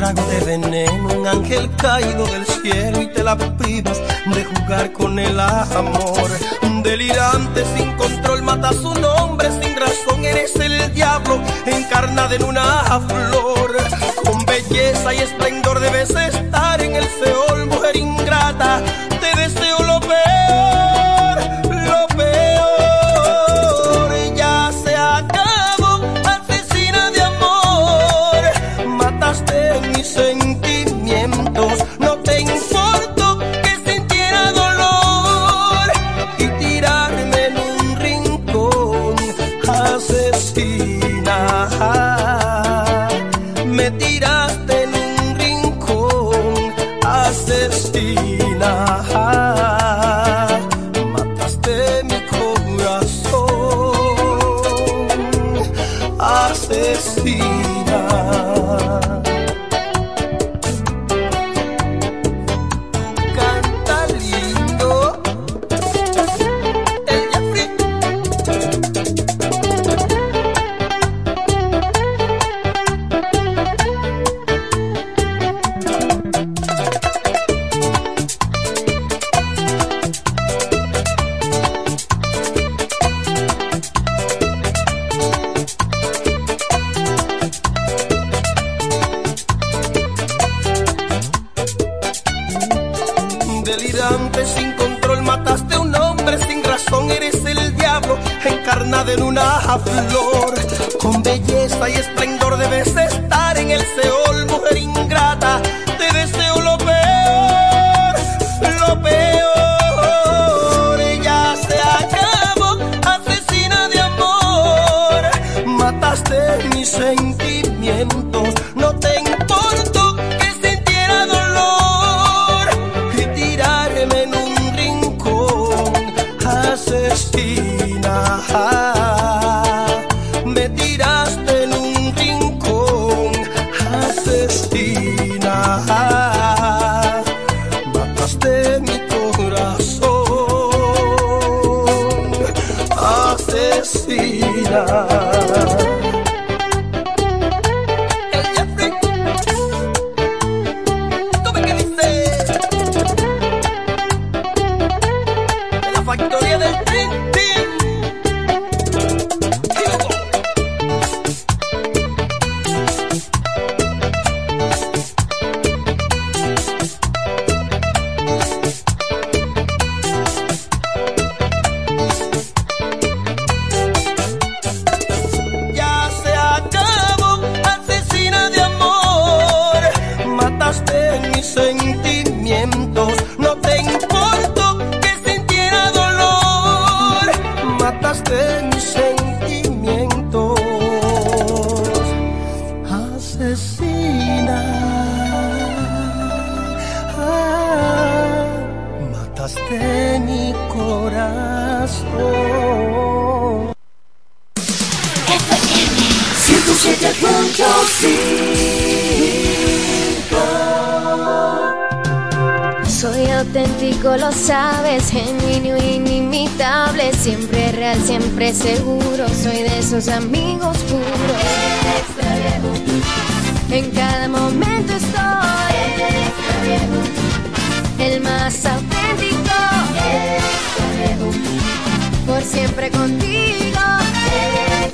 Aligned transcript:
trago 0.00 0.22
de 0.30 0.40
veneno, 0.40 1.08
un 1.14 1.26
ángel 1.26 1.70
caído 1.76 2.24
del 2.24 2.46
cielo 2.46 3.02
y 3.02 3.08
te 3.08 3.22
la 3.22 3.36
privas 3.36 4.00
de 4.34 4.44
jugar 4.46 4.92
con 4.94 5.18
el 5.18 5.38
amor. 5.38 6.30
Un 6.62 6.82
delirante 6.82 7.66
sin 7.76 7.92
control 7.98 8.40
mata 8.42 8.72
su 8.72 8.94
nombre 8.94 9.50
sin 9.60 9.76
razón, 9.76 10.24
eres 10.24 10.56
el 10.56 10.94
diablo 10.94 11.38
encarnado 11.66 12.34
en 12.34 12.44
una 12.44 12.64
flor. 13.08 13.76
Con 14.24 14.42
belleza 14.46 15.12
y 15.12 15.18
esplendor 15.18 15.80
debes 15.80 16.08
estar 16.08 16.80
en 16.80 16.96
el 16.96 17.04
Seol, 17.22 17.66
mujer 17.66 17.96
ingrata, 17.96 18.82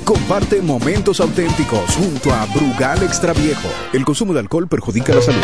Comparte 0.07 0.61
momentos 0.61 1.19
auténticos 1.19 1.97
junto 1.97 2.31
a 2.31 2.45
Brugal 2.45 3.03
Extra 3.03 3.33
Viejo. 3.33 3.67
El 3.91 4.05
consumo 4.05 4.31
de 4.31 4.39
alcohol 4.39 4.65
perjudica 4.65 5.13
la 5.13 5.21
salud. 5.21 5.43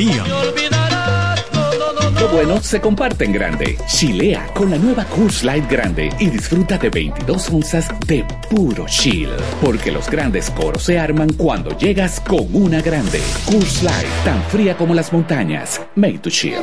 Lo 2.19 2.27
bueno 2.29 2.59
se 2.61 2.81
comparte 2.81 3.25
en 3.25 3.33
grande. 3.33 3.77
Chilea 3.87 4.47
con 4.53 4.71
la 4.71 4.77
nueva 4.77 5.05
Coors 5.05 5.43
Light 5.43 5.69
Grande 5.69 6.09
y 6.19 6.27
disfruta 6.27 6.79
de 6.79 6.89
22 6.89 7.49
onzas 7.49 7.87
de 8.07 8.25
puro 8.49 8.85
chill. 8.87 9.29
Porque 9.61 9.91
los 9.91 10.09
grandes 10.09 10.49
coros 10.49 10.83
se 10.83 10.97
arman 10.97 11.31
cuando 11.33 11.77
llegas 11.77 12.19
con 12.19 12.47
una 12.55 12.81
grande. 12.81 13.21
Coors 13.45 13.83
Light, 13.83 14.07
tan 14.25 14.41
fría 14.45 14.75
como 14.75 14.95
las 14.95 15.13
montañas. 15.13 15.79
Made 15.95 16.19
to 16.19 16.31
chill. 16.31 16.61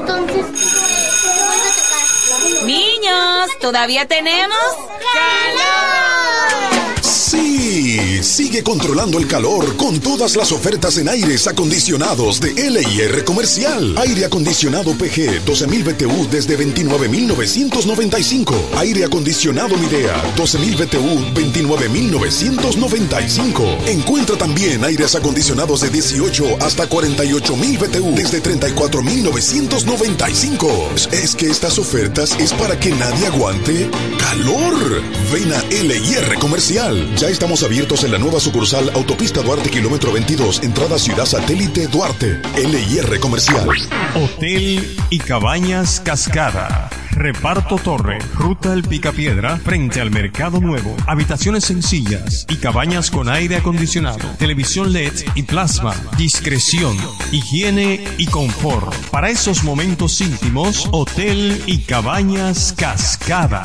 Niños, 2.67 3.51
¿todavía 3.61 4.09
tenemos? 4.09 4.59
Sí, 5.01 5.98
sigue 8.23 8.63
controlando 8.63 9.19
el 9.19 9.27
calor 9.27 9.77
con 9.77 9.99
todas 10.01 10.37
las 10.37 10.53
ofertas 10.53 10.97
en 10.99 11.09
aires 11.09 11.47
acondicionados 11.47 12.41
de 12.41 12.53
LIR 12.53 13.25
Comercial. 13.25 13.97
Aire 13.99 14.25
acondicionado 14.25 14.93
PG 14.93 15.45
12.000 15.45 15.85
BTU 15.85 16.29
desde 16.31 16.57
29.995. 16.59 18.55
Aire 18.79 19.05
acondicionado 19.05 19.77
Midea 19.77 20.23
12.000 20.37 20.77
BTU 20.77 21.35
29.995. 21.35 23.89
Encuentra 23.89 24.37
también 24.37 24.85
aires 24.85 25.15
acondicionados 25.15 25.81
de 25.81 25.89
18 25.91 26.59
hasta 26.61 26.89
48.000 26.89 27.79
BTU 27.79 28.15
desde 28.15 28.43
34.995. 28.43 31.09
Es 31.13 31.35
que 31.35 31.51
estas 31.51 31.79
ofertas 31.79 32.37
es 32.39 32.53
para 32.53 32.79
que 32.79 32.91
nadie 32.91 33.27
aguante 33.27 33.91
calor. 34.19 35.03
Ven 35.33 35.51
a 35.53 35.63
LIR 35.71 36.39
Comercial. 36.39 37.15
Ya 37.17 37.29
estamos 37.29 37.63
abiertos 37.63 38.05
en 38.05 38.08
la 38.11 38.19
nueva 38.19 38.41
sucursal 38.41 38.91
Autopista 38.95 39.43
Duarte, 39.43 39.71
kilómetro 39.71 40.13
22, 40.13 40.63
entrada 40.63 40.99
Ciudad 40.99 41.27
Satélite 41.27 41.89
Duarte. 41.89 42.41
LIR 42.57 43.21
Comercial. 43.21 43.69
Hotel 44.15 44.97
y 45.11 45.19
Cabañas 45.19 46.01
Cascada. 46.01 46.89
Reparto 47.11 47.77
Torre, 47.77 48.19
Ruta 48.35 48.73
El 48.73 48.85
Picapiedra, 48.85 49.59
frente 49.59 50.01
al 50.01 50.11
Mercado 50.11 50.61
Nuevo. 50.61 50.97
Habitaciones 51.07 51.65
sencillas 51.65 52.47
y 52.49 52.57
cabañas 52.57 53.11
con 53.11 53.29
aire 53.29 53.57
acondicionado, 53.57 54.25
televisión 54.39 54.93
LED 54.93 55.15
y 55.35 55.43
plasma. 55.43 55.95
Discreción, 56.17 56.97
higiene 57.33 58.05
y 58.19 58.27
confort. 58.27 58.95
Para 59.11 59.31
esos 59.31 59.65
momentos 59.65 60.21
íntimos, 60.21 60.89
Hotel 60.93 61.61
y 61.67 61.79
Cabañas 61.79 62.73
Cascada. 62.77 63.65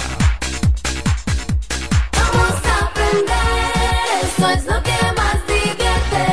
Eso 4.44 4.50
es 4.50 4.66
lo 4.66 4.84
que 4.84 4.92
más 5.16 5.36
divierte. 5.48 6.26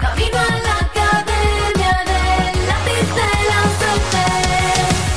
Camino 0.00 0.38
a 0.38 0.58
la 0.66 0.74
academia 0.86 1.92
del 2.04 2.66
lápiz 2.66 3.06
de 3.14 3.30
la 3.48 3.60
suerte. 3.78 4.24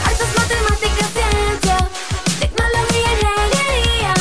Artes, 0.06 0.32
matemáticas, 0.38 1.10
ciencia, 1.16 1.78
tecnología, 2.40 3.10
ingeniería. 3.14 4.14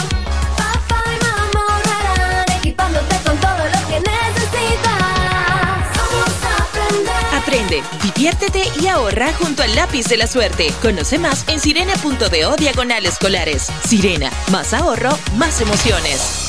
Papá 0.56 1.02
y 1.12 1.24
mamá 1.24 1.62
ahorrarán 1.68 2.50
equipándote 2.58 3.16
con 3.24 3.36
todo 3.38 3.64
lo 3.66 3.88
que 3.88 4.00
necesitas. 4.00 4.96
Vamos 5.98 6.32
a 6.44 6.62
aprender. 6.62 7.34
Aprende, 7.34 7.82
diviértete 8.02 8.62
y 8.80 8.86
ahorra 8.86 9.32
junto 9.34 9.62
al 9.62 9.74
lápiz 9.74 10.06
de 10.06 10.16
la 10.16 10.26
suerte. 10.26 10.72
Conoce 10.80 11.18
más 11.18 11.44
en 11.48 11.60
sirena.do 11.60 12.56
diagonal 12.56 13.04
escolares. 13.04 13.66
Sirena, 13.86 14.30
más 14.50 14.72
ahorro, 14.72 15.18
más 15.36 15.60
emociones. 15.60 16.39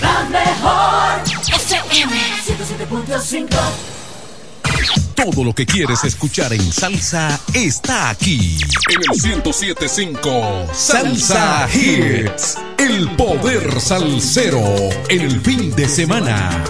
La 0.00 0.24
mejor 0.24 1.22
FM 1.48 2.12
107.5 2.46 3.48
Todo 5.14 5.44
lo 5.44 5.52
que 5.52 5.66
quieres 5.66 6.04
escuchar 6.04 6.52
en 6.52 6.72
salsa 6.72 7.40
está 7.52 8.10
aquí. 8.10 8.58
En 8.90 9.00
el 9.02 9.22
1075 9.42 10.66
Salsa 10.72 11.68
Hits. 11.72 12.58
El 12.78 13.10
poder 13.16 13.80
salsero 13.80 14.62
el 15.08 15.40
fin 15.40 15.74
de 15.74 15.88
semana. 15.88 16.64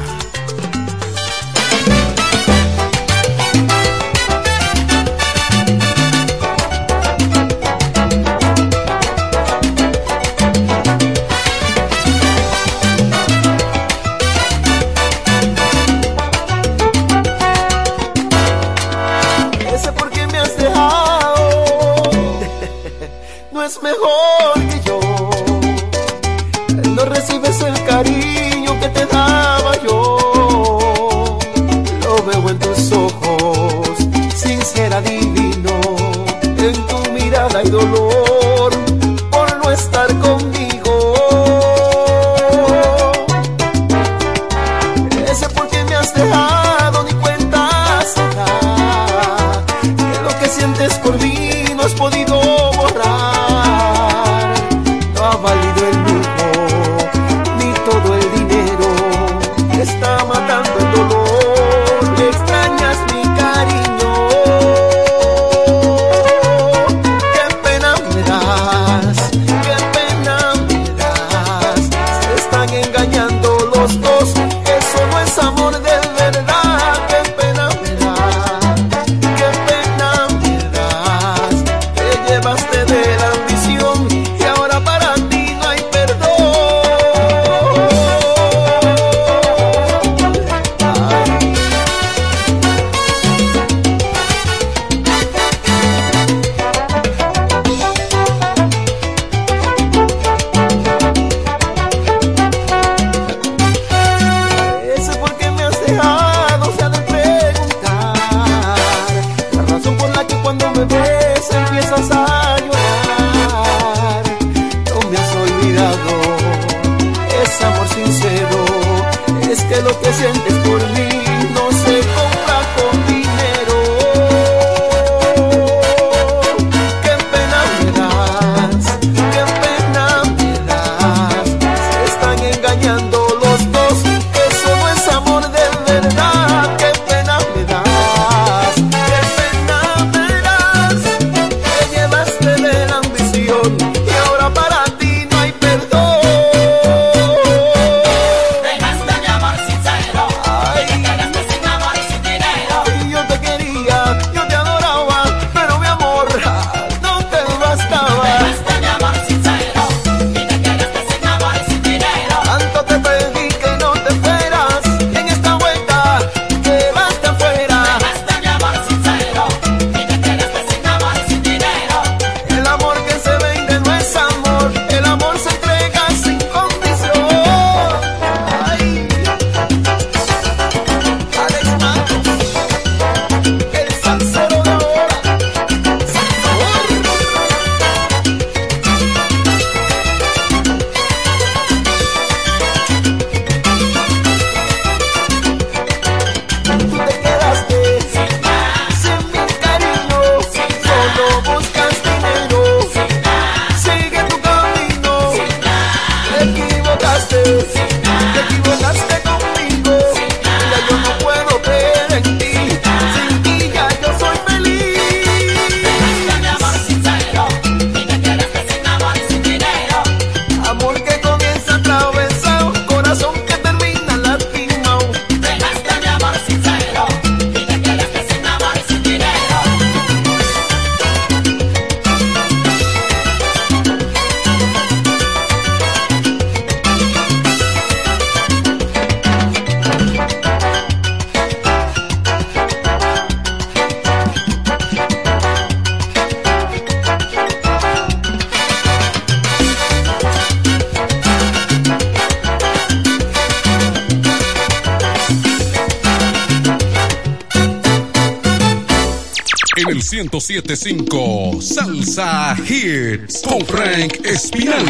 1075 260.61 261.61
Salsa 261.63 262.57
Hits 262.67 263.43
con 263.43 263.65
Frank 263.65 264.19
Espinal. 264.25 264.85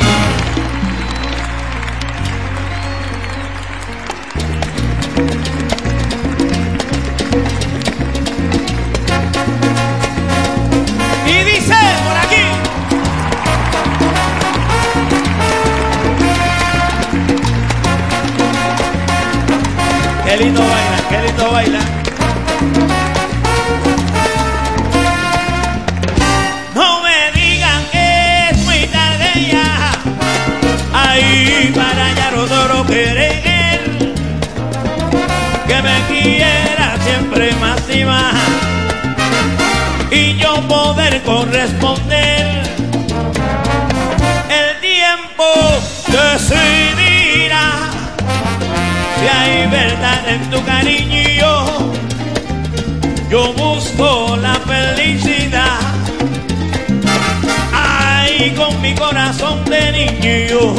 con 58.59 58.83
mi 58.83 58.93
corazón 58.95 59.65
de 59.67 59.93
niño. 59.93 60.75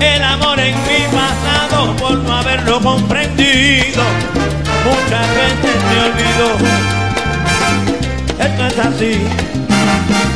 El 0.00 0.24
amor 0.24 0.58
en 0.58 0.74
mi 0.88 1.00
pasado 1.14 1.94
por 1.96 2.14
no 2.18 2.32
haberlo 2.32 2.80
comprendido. 2.80 4.02
Muchas 4.84 5.26
veces 5.38 5.76
me 5.88 5.96
olvidó. 6.08 6.50
Esto 8.46 8.66
es 8.66 8.78
así. 8.86 9.14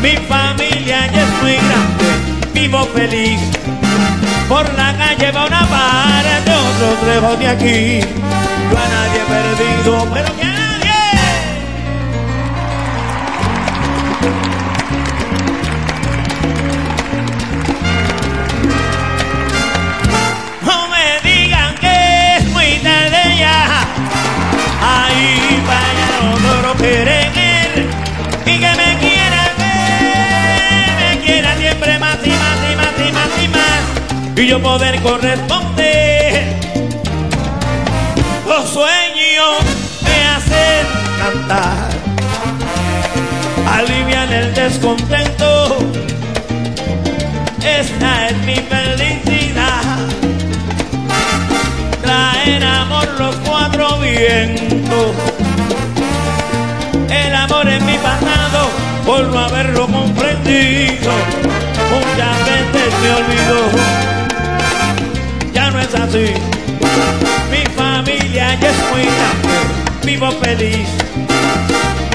Mi 0.02 0.16
familia 0.28 1.10
ya 1.12 1.22
es 1.22 1.42
muy 1.42 1.56
grande. 1.56 2.06
Vivo 2.52 2.84
feliz. 2.94 3.40
Por 4.48 4.72
la 4.74 4.94
calle 4.98 5.32
va 5.32 5.46
una 5.46 5.64
vara 5.64 6.40
de 6.44 6.54
otros 6.54 6.96
lejos 7.08 7.38
de 7.38 7.48
aquí. 7.48 8.00
Yo 8.70 8.78
a 8.78 8.88
nadie 8.94 9.20
he 9.20 9.26
perdido, 9.32 10.06
pero 10.12 10.28
ya. 10.40 10.63
y 34.44 34.48
yo 34.48 34.60
poder 34.60 35.00
corresponder. 35.00 36.60
Los 38.46 38.68
sueños 38.68 39.54
me 40.02 40.24
hacen 40.32 40.86
cantar, 41.18 41.88
alivian 43.66 44.32
el 44.32 44.54
descontento. 44.54 45.78
Esta 47.64 48.28
es 48.28 48.36
mi 48.44 48.56
felicidad, 48.56 49.82
traer 52.02 52.64
amor 52.64 53.08
los 53.18 53.36
cuatro 53.36 53.98
vientos. 53.98 55.14
El 57.08 57.34
amor 57.34 57.68
es 57.68 57.82
mi 57.82 57.96
pasado 57.98 58.68
por 59.06 59.24
no 59.24 59.38
haberlo 59.38 59.86
comprendido 59.86 61.12
muchas 61.90 62.38
veces 62.46 62.94
me 63.02 63.10
olvidó 63.10 64.23
mi 66.14 67.64
familia 67.74 68.54
ya 68.60 68.70
es 68.70 68.76
muy 68.92 69.02
grande, 69.02 69.56
vivo 70.04 70.30
feliz. 70.40 70.88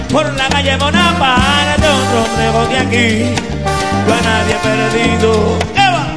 Por 0.09 0.33
la 0.35 0.47
calle 0.47 0.77
Bonaparte, 0.77 1.81
de 1.81 1.87
otro 1.89 2.23
trego 2.33 2.65
de 2.67 2.77
aquí, 2.77 3.35
yo 4.07 4.13
a 4.13 4.21
nadie 4.21 4.55
perdido. 4.63 5.59
¡Eva! 5.75 6.15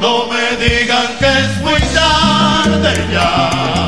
No 0.00 0.26
me 0.28 0.56
digan 0.64 1.08
que 1.18 1.26
es 1.26 1.60
muy 1.60 1.80
tarde 1.92 2.94
ya. 3.12 3.83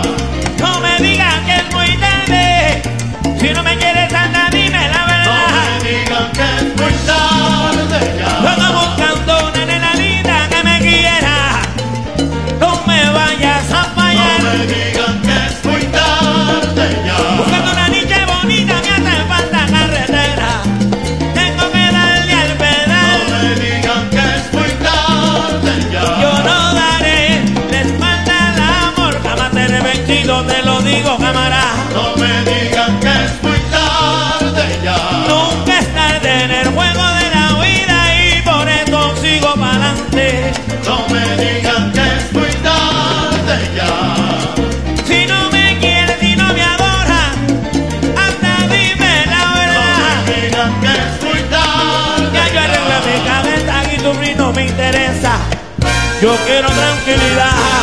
Yo 56.21 56.35
quiero 56.47 56.67
tranquilidad. 56.69 57.76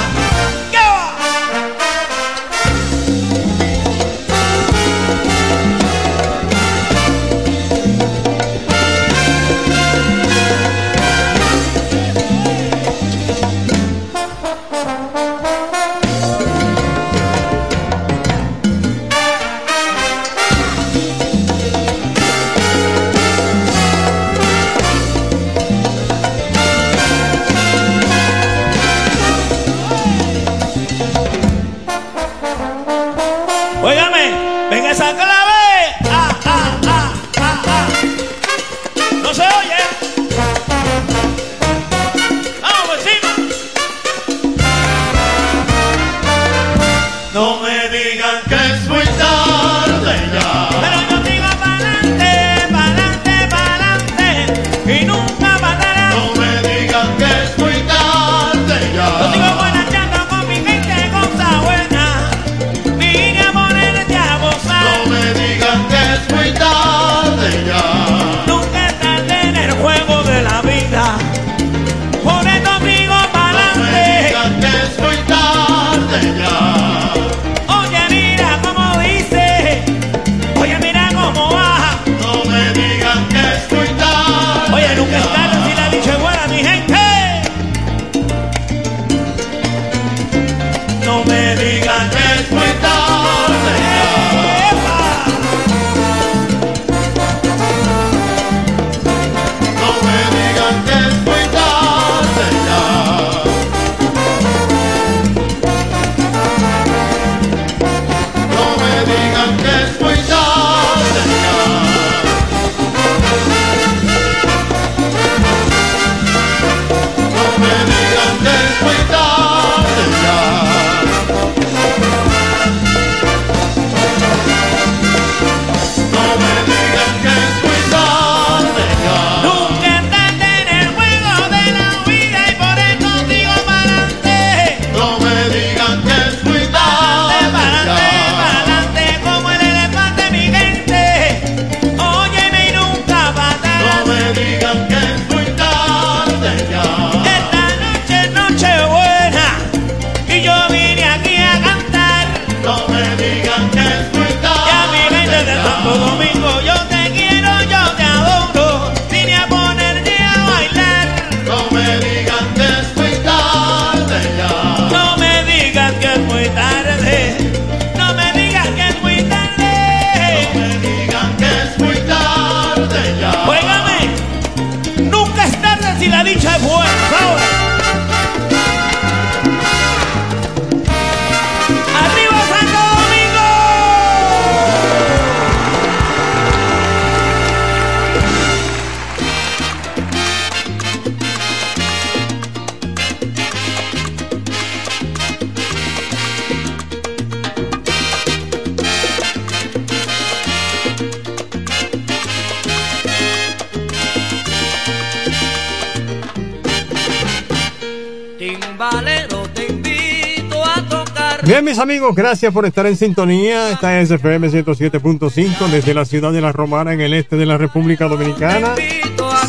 Gracias 212.15 212.53
por 212.53 212.65
estar 212.65 212.85
en 212.85 212.95
sintonía. 212.95 213.71
Esta 213.71 213.99
es 213.99 214.11
FM 214.11 214.49
107.5 214.49 215.67
desde 215.67 215.93
la 215.93 216.05
ciudad 216.05 216.31
de 216.31 216.41
La 216.41 216.51
Romana 216.51 216.93
en 216.93 217.01
el 217.01 217.13
este 217.13 217.35
de 217.35 217.45
la 217.45 217.57
República 217.57 218.07
Dominicana. 218.07 218.75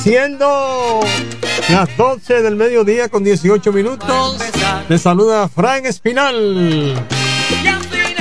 Siendo 0.02 1.00
las 1.68 1.96
12 1.96 2.42
del 2.42 2.56
mediodía 2.56 3.08
con 3.08 3.22
18 3.22 3.72
minutos, 3.72 4.38
les 4.88 5.02
saluda 5.02 5.48
Frank 5.48 5.84
Espinal 5.84 6.94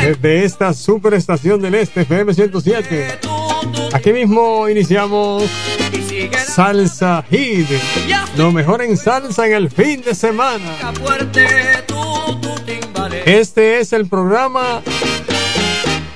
desde 0.01 0.43
esta 0.43 0.73
superestación 0.73 1.61
del 1.61 1.75
este 1.75 2.01
FM 2.01 2.33
107. 2.33 3.19
Aquí 3.93 4.11
mismo 4.11 4.67
iniciamos 4.67 5.43
Salsa 6.47 7.23
Hit, 7.29 7.67
lo 8.37 8.51
mejor 8.51 8.81
en 8.81 8.97
salsa 8.97 9.47
en 9.47 9.53
el 9.53 9.71
fin 9.71 10.01
de 10.01 10.13
semana. 10.13 10.93
Este 13.25 13.79
es 13.79 13.93
el 13.93 14.09
programa 14.09 14.81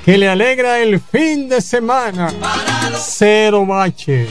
que 0.04 0.18
le 0.18 0.28
alegra 0.28 0.78
el 0.78 1.00
fin 1.00 1.48
de 1.48 1.62
semana. 1.62 2.30
Cero 2.98 3.64
bache. 3.64 4.26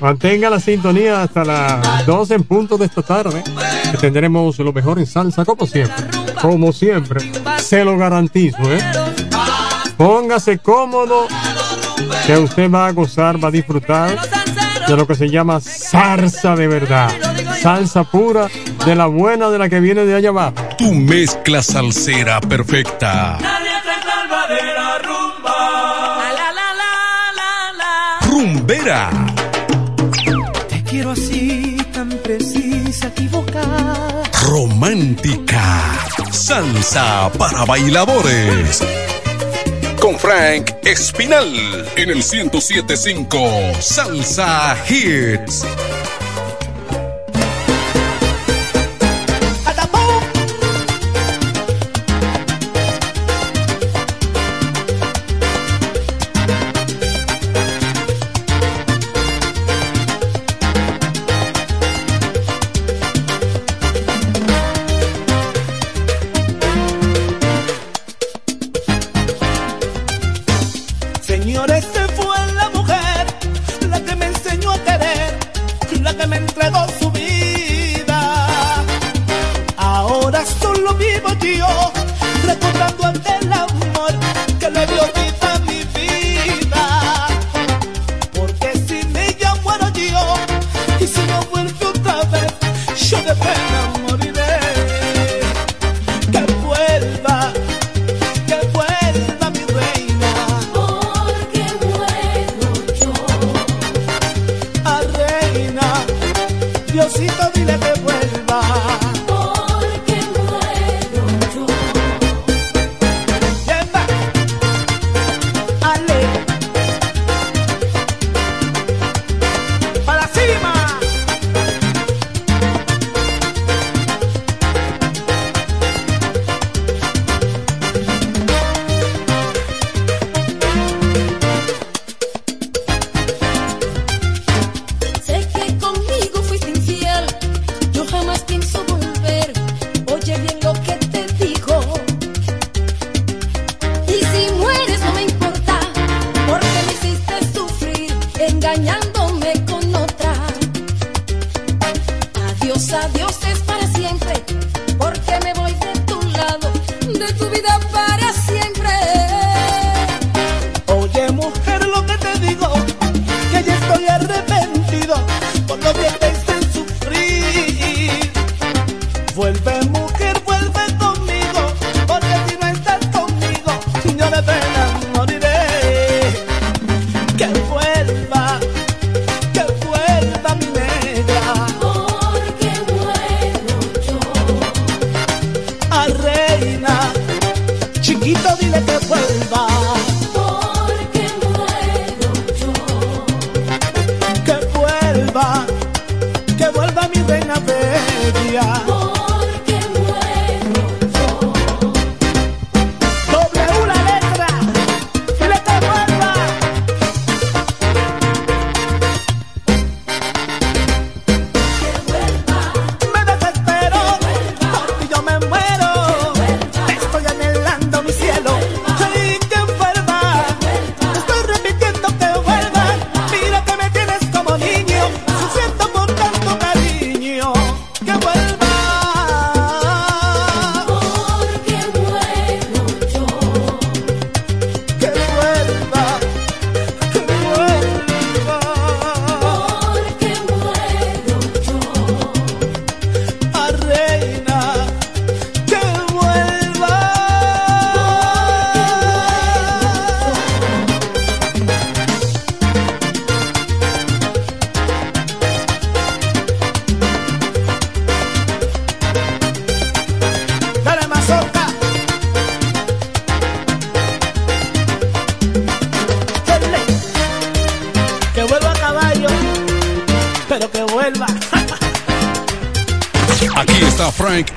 Mantenga 0.00 0.48
la 0.48 0.60
sintonía 0.60 1.22
hasta 1.22 1.44
las 1.44 2.06
12 2.06 2.34
en 2.34 2.44
punto 2.44 2.78
de 2.78 2.86
esta 2.86 3.02
tarde. 3.02 3.42
Tendremos 4.00 4.58
lo 4.58 4.72
mejor 4.72 4.98
en 4.98 5.06
salsa, 5.06 5.44
como 5.44 5.66
siempre. 5.66 6.06
Como 6.40 6.72
siempre. 6.72 7.30
Se 7.58 7.84
lo 7.84 7.98
garantizo, 7.98 8.62
¿eh? 8.72 8.80
Póngase 9.98 10.58
cómodo. 10.58 11.26
Que 12.26 12.38
usted 12.38 12.70
va 12.70 12.86
a 12.86 12.92
gozar, 12.92 13.42
va 13.42 13.48
a 13.48 13.50
disfrutar 13.50 14.16
de 14.86 14.96
lo 14.96 15.06
que 15.06 15.14
se 15.14 15.28
llama 15.28 15.60
salsa 15.60 16.54
de 16.56 16.66
verdad. 16.66 17.27
Salsa 17.60 18.04
pura, 18.04 18.48
de 18.86 18.94
la 18.94 19.06
buena, 19.06 19.50
de 19.50 19.58
la 19.58 19.68
que 19.68 19.80
viene 19.80 20.04
de 20.04 20.14
allá 20.14 20.28
abajo. 20.28 20.54
Tu 20.76 20.92
mezcla 20.94 21.60
salsera 21.62 22.40
perfecta. 22.40 23.36
Nadie 23.40 23.70
te 23.82 24.08
salva 24.08 24.46
de 24.46 24.74
la 24.74 24.98
rumba. 24.98 26.18
La, 26.34 26.52
la, 26.52 26.74
la, 26.80 26.92
la, 27.34 27.72
la. 27.76 28.26
Rumbera. 28.28 29.10
Te 30.68 30.82
quiero 30.84 31.10
así, 31.10 31.76
tan 31.92 32.10
precisa, 32.10 33.08
equivocada. 33.08 34.22
Romántica. 34.46 35.82
Salsa 36.30 37.30
para 37.36 37.64
bailadores. 37.64 38.84
Con 40.00 40.16
Frank 40.16 40.70
Espinal 40.84 41.52
en 41.96 42.10
el 42.10 42.22
1075 42.22 43.50
Salsa 43.80 44.76
Hits. 44.88 45.64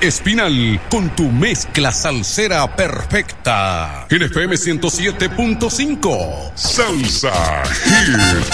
Espinal 0.00 0.80
con 0.90 1.14
tu 1.14 1.30
mezcla 1.30 1.92
salsera 1.92 2.74
perfecta. 2.74 4.06
En 4.10 4.22
FM 4.22 4.56
107.5 4.56 6.52
Salsa 6.54 7.62
Hits. 7.86 8.50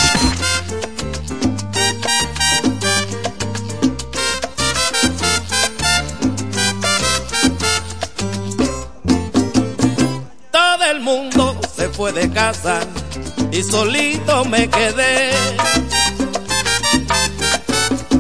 Todo 10.51 10.85
el 10.91 11.01
mundo 11.01 11.61
se 11.75 11.89
fue 11.89 12.13
de 12.13 12.31
casa 12.31 12.81
y 13.51 13.63
solito 13.63 14.45
me 14.45 14.69
quedé. 14.69 15.33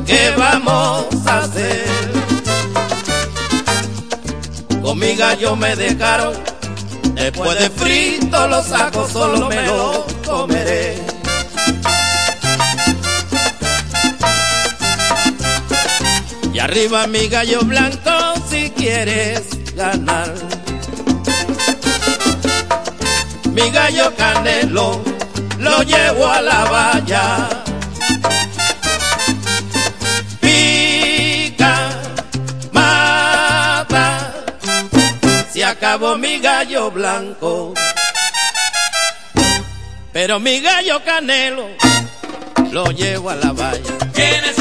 ¿Qué 0.09 0.33
vamos 0.39 1.05
a 1.27 1.41
hacer? 1.41 1.85
Con 4.81 4.99
mi 4.99 5.15
gallo 5.15 5.55
me 5.55 5.77
dejaron. 5.77 6.33
Después 7.13 7.59
de 7.59 7.69
frito 7.69 8.49
los 8.49 8.65
saco, 8.65 9.07
solo 9.07 9.51
me 9.51 9.67
lo 9.67 10.07
comeré. 10.25 10.97
Y 16.55 16.59
arriba 16.59 17.07
mi 17.07 17.29
gallo 17.29 17.61
blanco 17.65 18.11
si 18.49 18.71
quieres 18.71 19.43
ganar. 19.75 20.33
Mi 23.53 23.71
gallo 23.71 24.11
canelo 24.17 25.03
lo 25.59 25.83
llevo 25.83 26.27
a 26.29 26.41
la 26.41 26.65
valla. 26.65 27.58
Acabó 35.89 36.19
mi 36.19 36.39
gallo 36.39 36.91
blanco. 36.91 37.73
Pero 40.13 40.39
mi 40.39 40.61
gallo 40.61 41.03
canelo 41.03 41.67
lo 42.71 42.91
llevo 42.91 43.31
a 43.31 43.37
la 43.37 43.53
valla. 43.53 43.95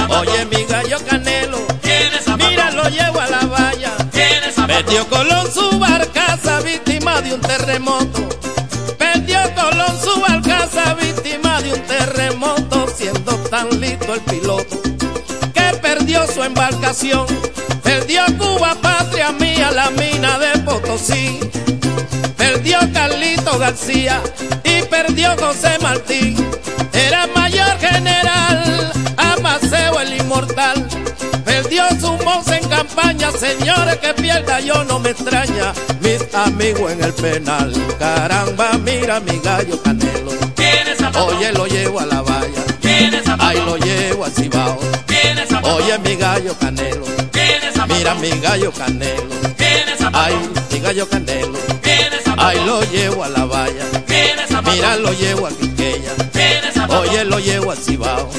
Oye, 0.07 0.45
mi 0.45 0.63
gallo 0.63 0.97
canelo, 1.05 1.59
mira, 2.37 2.71
lo 2.71 2.87
llevo 2.87 3.19
a 3.19 3.27
la 3.27 3.45
valla. 3.45 3.91
Perdió 4.67 5.05
Colón 5.09 5.51
su 5.51 5.77
barcaza 5.77 6.61
víctima 6.61 7.21
de 7.21 7.33
un 7.33 7.41
terremoto. 7.41 8.29
Perdió 8.97 9.39
Colón 9.53 9.99
su 10.01 10.21
barcaza 10.21 10.93
víctima 10.93 11.61
de 11.61 11.73
un 11.73 11.81
terremoto, 11.81 12.87
siendo 12.95 13.33
tan 13.49 13.67
listo 13.81 14.13
el 14.13 14.21
piloto 14.21 14.81
que 15.53 15.77
perdió 15.81 16.25
su 16.27 16.43
embarcación 16.43 17.25
Perdió 17.87 18.25
Cuba, 18.37 18.75
patria 19.17 19.31
mía, 19.39 19.71
la 19.71 19.89
mina 19.91 20.37
de 20.37 20.59
Potosí. 20.59 21.39
Perdió 22.37 22.79
Carlito 22.93 23.57
García 23.57 24.21
y 24.63 24.83
perdió 24.83 25.35
José 25.37 25.77
Martín. 25.81 26.35
Era 26.93 27.27
mayor 27.27 27.77
general, 27.79 28.91
Amaseo 29.17 29.99
el 30.01 30.13
inmortal. 30.19 30.87
Perdió 31.43 31.83
su 31.99 32.11
voz 32.23 32.47
en 32.49 32.67
campaña, 32.69 33.31
señores, 33.31 33.97
que 33.97 34.13
pierda 34.13 34.59
yo 34.59 34.83
no 34.83 34.99
me 34.99 35.09
extraña. 35.09 35.73
Mis 36.01 36.21
amigos 36.35 36.91
en 36.91 37.03
el 37.03 37.13
penal, 37.13 37.73
caramba, 37.97 38.73
mira 38.83 39.19
mi 39.19 39.39
gallo 39.39 39.81
canelo. 39.81 40.31
Oye, 41.25 41.51
lo 41.53 41.65
llevo 41.65 41.99
a 41.99 42.05
la 42.05 42.21
valla. 42.21 42.63
Ahí 43.39 43.57
lo 43.65 43.77
llevo 43.77 44.25
a 44.25 44.29
Cibao. 44.29 44.79
Oye, 45.63 45.97
mi 45.99 46.15
gallo 46.15 46.55
canelo. 46.59 47.16
Mira 48.07 48.19
mi 48.21 48.29
gallo 48.39 48.71
canelo. 48.71 49.35
Ay, 50.13 50.33
mi 50.71 50.79
gallo 50.79 51.05
canelo. 51.09 51.59
Ay, 52.37 52.57
lo 52.65 52.81
llevo 52.83 53.21
a 53.21 53.27
la 53.27 53.43
valla. 53.43 53.83
Mira, 54.63 54.95
lo 54.95 55.11
llevo 55.11 55.47
a 55.47 55.49
Quiqueya. 55.49 56.13
Oye, 56.87 57.25
lo 57.25 57.37
llevo 57.39 57.71
a 57.71 57.75
Cibao. 57.75 58.29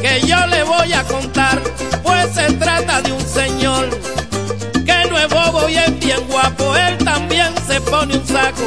Que 0.00 0.26
yo 0.26 0.46
le 0.46 0.62
voy 0.62 0.92
a 0.92 1.02
contar, 1.04 1.60
pues 2.02 2.32
se 2.34 2.52
trata 2.54 3.02
de 3.02 3.12
un 3.12 3.20
señor 3.20 3.88
que 4.86 5.10
no 5.10 5.18
es 5.18 5.28
bobo 5.28 5.68
y 5.68 5.76
es 5.76 5.98
bien 5.98 6.20
guapo. 6.28 6.76
Él 6.76 6.98
también 6.98 7.52
se 7.66 7.80
pone 7.80 8.16
un 8.16 8.26
saco, 8.26 8.66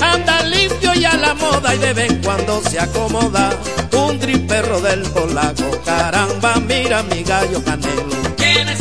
anda 0.00 0.42
limpio 0.44 0.94
y 0.94 1.04
a 1.04 1.14
la 1.16 1.34
moda 1.34 1.74
y 1.74 1.78
de 1.78 1.92
vez 1.92 2.10
en 2.10 2.22
cuando 2.22 2.62
se 2.62 2.80
acomoda. 2.80 3.50
Un 3.92 4.18
gris 4.18 4.38
perro 4.38 4.80
del 4.80 5.02
polaco, 5.02 5.64
caramba, 5.84 6.56
mira 6.66 7.02
mi 7.02 7.22
gallo 7.22 7.62
canelo. 7.62 8.16
¿Quién 8.36 8.68
es 8.68 8.80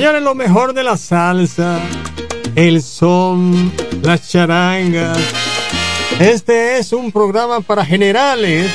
Señores, 0.00 0.22
lo 0.22 0.34
mejor 0.34 0.72
de 0.72 0.82
la 0.82 0.96
salsa, 0.96 1.78
el 2.54 2.80
son, 2.80 3.70
las 4.00 4.30
charangas. 4.30 5.18
Este 6.18 6.78
es 6.78 6.94
un 6.94 7.12
programa 7.12 7.60
para 7.60 7.84
generales. 7.84 8.72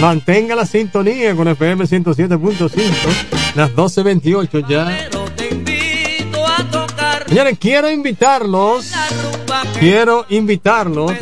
Mantenga 0.00 0.56
la 0.56 0.64
sintonía 0.64 1.36
con 1.36 1.46
FM 1.46 1.84
107.5, 1.84 2.72
las 3.54 3.70
12.28 3.72 4.66
ya. 4.66 4.96
Señores, 7.28 7.58
quiero 7.60 7.90
invitarlos, 7.90 8.92
quiero 9.78 10.24
invitarlos 10.30 11.12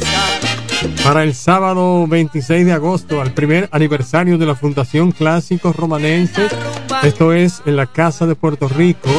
para 1.02 1.24
el 1.24 1.34
sábado 1.34 2.06
26 2.06 2.66
de 2.66 2.72
agosto 2.72 3.20
al 3.20 3.32
primer 3.32 3.68
aniversario 3.72 4.38
de 4.38 4.46
la 4.46 4.54
Fundación 4.54 5.10
Clásicos 5.10 5.74
Romanenses. 5.74 6.52
Esto 7.02 7.32
es 7.32 7.62
en 7.66 7.76
la 7.76 7.86
Casa 7.86 8.26
de 8.26 8.34
Puerto 8.34 8.68
Rico 8.68 9.10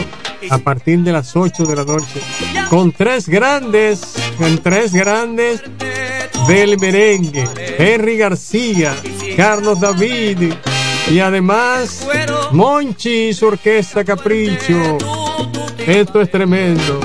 a 0.49 0.57
partir 0.57 0.99
de 0.99 1.11
las 1.11 1.35
8 1.35 1.65
de 1.65 1.75
la 1.75 1.83
noche. 1.83 2.21
Con 2.69 2.91
tres 2.91 3.27
grandes, 3.27 4.15
con 4.38 4.57
tres 4.59 4.93
grandes 4.93 5.61
del 6.47 6.79
merengue. 6.79 7.47
Henry 7.77 8.17
García, 8.17 8.95
Carlos 9.35 9.79
David 9.79 10.53
y 11.11 11.19
además 11.19 12.07
Monchi 12.51 13.29
y 13.29 13.33
su 13.33 13.47
orquesta 13.47 14.03
Capricho. 14.03 14.97
Esto 15.77 16.21
es 16.21 16.31
tremendo 16.31 16.99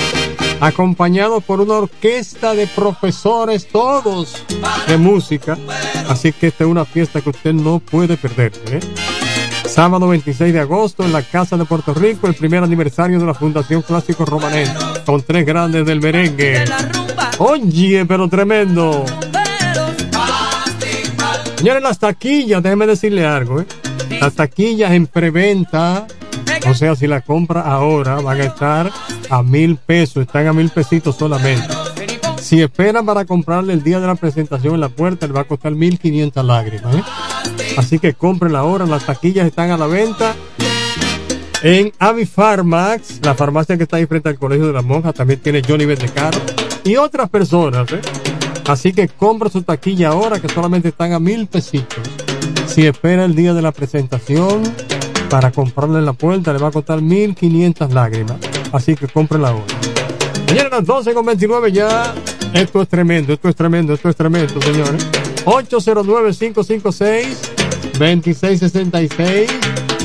acompañado 0.61 1.40
por 1.40 1.61
una 1.61 1.74
orquesta 1.74 2.54
de 2.54 2.66
profesores 2.66 3.66
todos 3.66 4.44
de 4.87 4.96
música. 4.96 5.56
Así 6.09 6.33
que 6.33 6.48
esta 6.48 6.64
es 6.64 6.70
una 6.70 6.85
fiesta 6.85 7.20
que 7.20 7.30
usted 7.30 7.52
no 7.52 7.78
puede 7.78 8.16
perder. 8.16 8.52
¿eh? 8.66 8.80
Sábado 9.70 10.09
26 10.09 10.52
de 10.52 10.61
agosto 10.61 11.04
en 11.04 11.12
la 11.12 11.22
Casa 11.22 11.56
de 11.56 11.64
Puerto 11.64 11.94
Rico, 11.94 12.26
el 12.26 12.35
primer 12.35 12.62
aniversario 12.62 13.18
de 13.18 13.24
la 13.24 13.35
Fundación 13.35 13.83
Clásico 13.83 14.24
Romanés, 14.24 14.68
con 15.06 15.22
tres 15.22 15.46
grandes 15.46 15.87
del 15.87 16.00
merengue. 16.00 16.64
Oye, 17.38 18.04
pero 18.04 18.28
tremendo. 18.28 19.04
Señores, 21.56 21.83
las 21.83 21.98
taquillas, 21.98 22.62
déjeme 22.62 22.87
decirle 22.87 23.24
algo, 23.24 23.61
¿eh? 23.61 23.66
Las 24.20 24.35
taquillas 24.35 24.92
en 24.92 25.06
preventa 25.06 26.06
o 26.68 26.74
sea, 26.74 26.94
si 26.94 27.06
la 27.06 27.20
compra 27.20 27.62
ahora 27.62 28.20
van 28.20 28.40
a 28.40 28.44
estar 28.44 28.90
a 29.30 29.42
mil 29.42 29.76
pesos, 29.76 30.22
están 30.22 30.46
a 30.46 30.52
mil 30.52 30.68
pesitos 30.70 31.16
solamente. 31.16 31.66
Si 32.40 32.61
esperan 32.61 33.06
para 33.06 33.24
comprarle 33.24 33.72
el 33.72 33.83
día 33.83 34.00
de 34.00 34.06
la 34.06 34.14
presentación 34.14 34.74
en 34.74 34.80
la 34.80 34.88
puerta, 34.88 35.26
le 35.26 35.33
va 35.33 35.42
a 35.42 35.44
costar 35.44 35.72
mil 35.72 35.98
quinientas 35.98 36.44
lágrimas. 36.44 36.96
¿eh? 36.96 37.02
Así 37.76 37.98
que 37.98 38.14
compren 38.14 38.56
ahora, 38.56 38.87
las 38.87 39.06
taquillas 39.06 39.46
están 39.46 39.70
a 39.70 39.76
la 39.76 39.87
venta. 39.87 40.35
En 41.62 41.92
Avifarmax, 41.98 43.20
la 43.22 43.35
farmacia 43.35 43.76
que 43.76 43.83
está 43.83 43.96
ahí 43.96 44.06
frente 44.06 44.28
al 44.28 44.38
Colegio 44.38 44.66
de 44.66 44.72
las 44.72 44.85
Monjas, 44.85 45.14
también 45.14 45.40
tiene 45.40 45.62
Johnny 45.66 45.85
Vendecaro 45.85 46.38
y 46.85 46.96
otras 46.96 47.28
personas. 47.28 47.90
¿eh? 47.92 48.00
Así 48.66 48.92
que 48.92 49.09
compra 49.09 49.50
su 49.50 49.62
taquilla 49.62 50.09
ahora, 50.09 50.40
que 50.40 50.48
solamente 50.48 50.88
están 50.88 51.12
a 51.12 51.18
mil 51.18 51.46
pesitos. 51.46 51.98
Si 52.66 52.87
espera 52.87 53.24
el 53.24 53.35
día 53.35 53.52
de 53.52 53.62
la 53.62 53.72
presentación, 53.72 54.62
para 55.28 55.50
comprarle 55.52 55.98
en 55.98 56.06
la 56.06 56.12
puerta 56.12 56.52
le 56.52 56.59
va 56.59 56.68
a 56.68 56.72
costar 56.72 57.00
1500 57.00 57.92
lágrimas. 57.92 58.37
Así 58.72 58.94
que 58.96 59.06
cómprela 59.06 59.48
ahora. 59.48 59.64
Mañana 60.46 60.68
a 60.68 60.76
las 60.78 60.87
12 60.87 61.14
con 61.14 61.24
29 61.26 61.72
ya. 61.72 62.14
Esto 62.52 62.83
es 62.83 62.88
tremendo, 62.88 63.33
esto 63.33 63.48
es 63.48 63.54
tremendo, 63.54 63.94
esto 63.94 64.09
es 64.09 64.16
tremendo, 64.16 64.61
señores. 64.61 65.06
809-556-2666. 68.00 69.48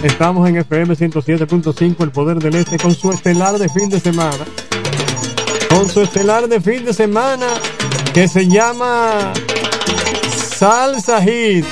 Estamos 0.04 0.48
en 0.48 0.58
FM 0.58 0.94
107.5, 0.96 2.04
el 2.04 2.12
poder 2.12 2.38
del 2.40 2.56
este, 2.56 2.78
con 2.78 2.94
su 2.94 3.12
estelar 3.12 3.58
de 3.58 3.70
fin 3.70 3.90
de 3.90 4.00
semana. 4.00 4.46
Con 5.70 5.90
su 5.90 6.02
estelar 6.02 6.48
de 6.48 6.60
fin 6.62 6.86
de 6.86 6.94
semana 6.94 7.48
que 8.14 8.28
se 8.28 8.48
llama 8.48 9.34
Salsa 10.58 11.22
Hit. 11.22 11.66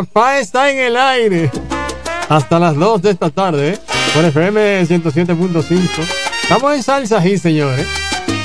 Papá 0.00 0.38
está 0.38 0.70
en 0.70 0.78
el 0.78 0.96
aire. 0.96 1.50
Hasta 2.30 2.58
las 2.58 2.74
2 2.74 3.02
de 3.02 3.10
esta 3.10 3.28
tarde, 3.28 3.74
¿eh? 3.74 3.78
Por 4.14 4.24
FM 4.24 4.86
107.5. 4.86 5.78
Estamos 6.42 6.74
en 6.74 6.82
salsa 6.82 7.26
y 7.28 7.36
señores. 7.36 7.86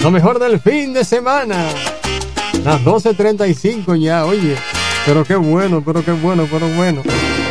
Lo 0.02 0.12
mejor 0.12 0.38
del 0.38 0.60
fin 0.60 0.92
de 0.92 1.06
semana. 1.06 1.66
Las 2.66 2.82
12.35 2.82 3.98
ya, 3.98 4.26
oye. 4.26 4.58
Pero 5.06 5.24
qué 5.24 5.38
bueno, 5.38 5.82
pero 5.82 6.04
qué 6.04 6.12
bueno, 6.12 6.46
pero 6.52 6.68
bueno. 6.76 7.04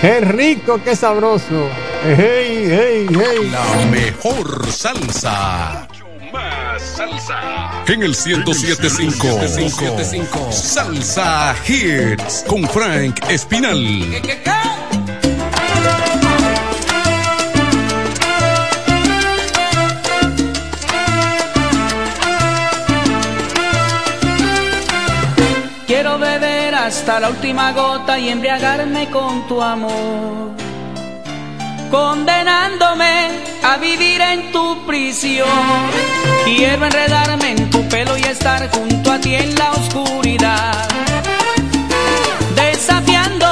Qué 0.02 0.20
rico, 0.20 0.78
qué 0.84 0.94
sabroso. 0.94 1.70
¡Hey, 2.04 2.66
hey, 2.68 3.06
hey! 3.08 3.50
La 3.50 3.86
mejor 3.86 4.70
salsa. 4.70 5.88
Más 6.34 6.82
salsa. 6.82 7.84
En 7.86 8.02
el 8.02 8.14
107.5 8.16 10.50
Salsa 10.50 11.54
Hits 11.64 12.44
con 12.48 12.68
Frank 12.68 13.20
Espinal. 13.28 13.78
Quiero 25.86 26.18
beber 26.18 26.74
hasta 26.74 27.20
la 27.20 27.28
última 27.28 27.70
gota 27.70 28.18
y 28.18 28.30
embriagarme 28.30 29.08
con 29.10 29.46
tu 29.46 29.62
amor, 29.62 30.50
condenándome 31.92 33.43
a 33.64 33.76
vivir 33.78 34.20
en 34.20 34.52
tu 34.52 34.84
prisión. 34.86 35.48
Quiero 36.44 36.84
enredarme 36.84 37.50
en 37.52 37.70
tu 37.70 37.88
pelo 37.88 38.16
y 38.18 38.22
estar 38.22 38.70
junto 38.70 39.10
a 39.10 39.18
ti 39.18 39.34
en 39.34 39.54
la 39.54 39.72
oscuridad, 39.72 40.88
desafiando 42.54 43.43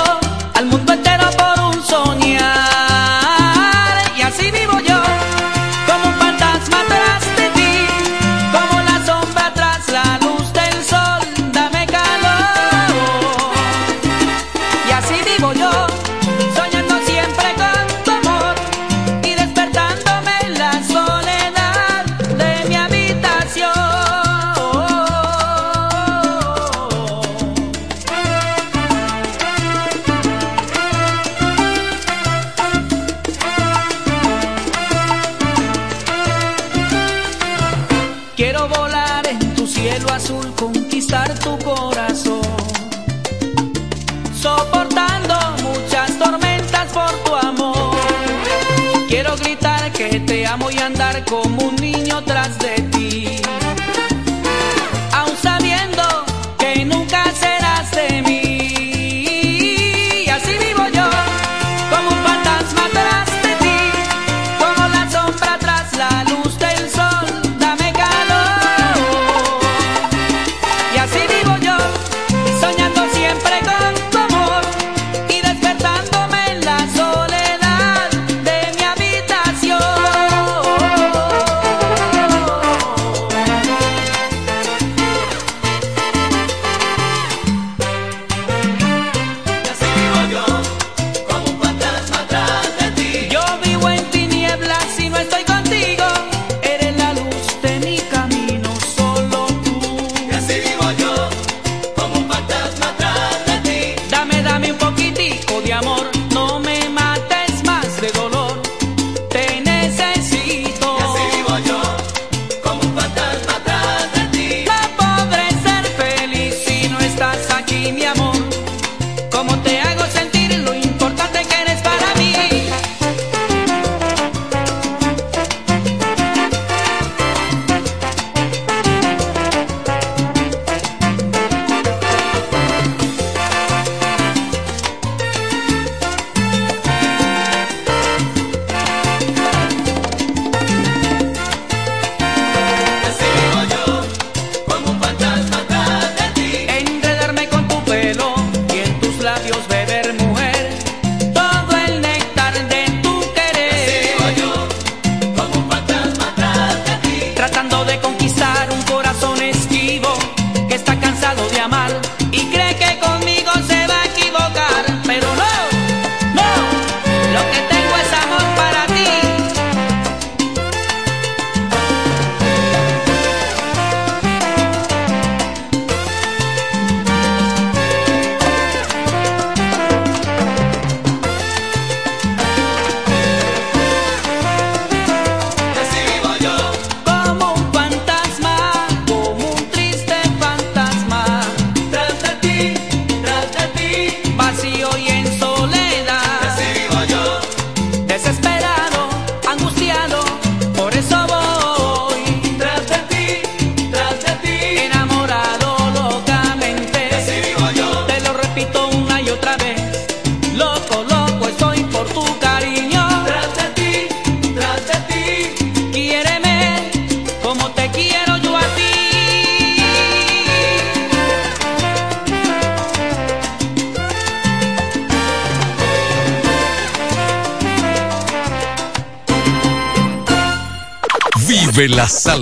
amo 50.52 50.70
y 50.70 50.78
andar 50.80 51.24
como 51.24 51.62
un 51.68 51.76
niño 51.76 52.22
tras 52.24 52.58
de 52.58 52.74
ti. 52.74 52.91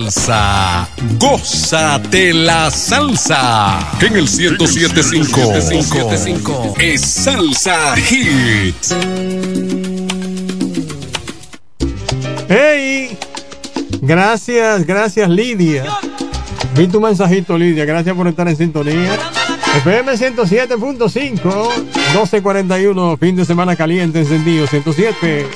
salsa. 0.09 0.89
Gózate 1.19 2.33
la 2.33 2.71
salsa. 2.71 3.79
En 4.01 4.17
el 4.17 4.29
1075 4.29 6.75
es 6.79 7.01
Salsa 7.01 7.97
hit. 7.97 8.77
¡Hey! 12.49 13.19
Gracias, 14.01 14.87
gracias 14.87 15.29
Lidia. 15.29 15.85
Vi 16.77 16.87
tu 16.87 17.01
mensajito 17.01 17.59
Lidia, 17.59 17.85
gracias 17.85 18.17
por 18.17 18.29
estar 18.29 18.49
en 18.49 18.57
sintonía. 18.57 19.19
FM 19.77 20.13
107.5, 20.13 21.39
1241, 21.39 23.17
fin 23.19 23.37
de 23.37 23.45
semana 23.45 23.77
caliente, 23.77 24.21
encendido 24.21 24.67
107. 24.67 25.47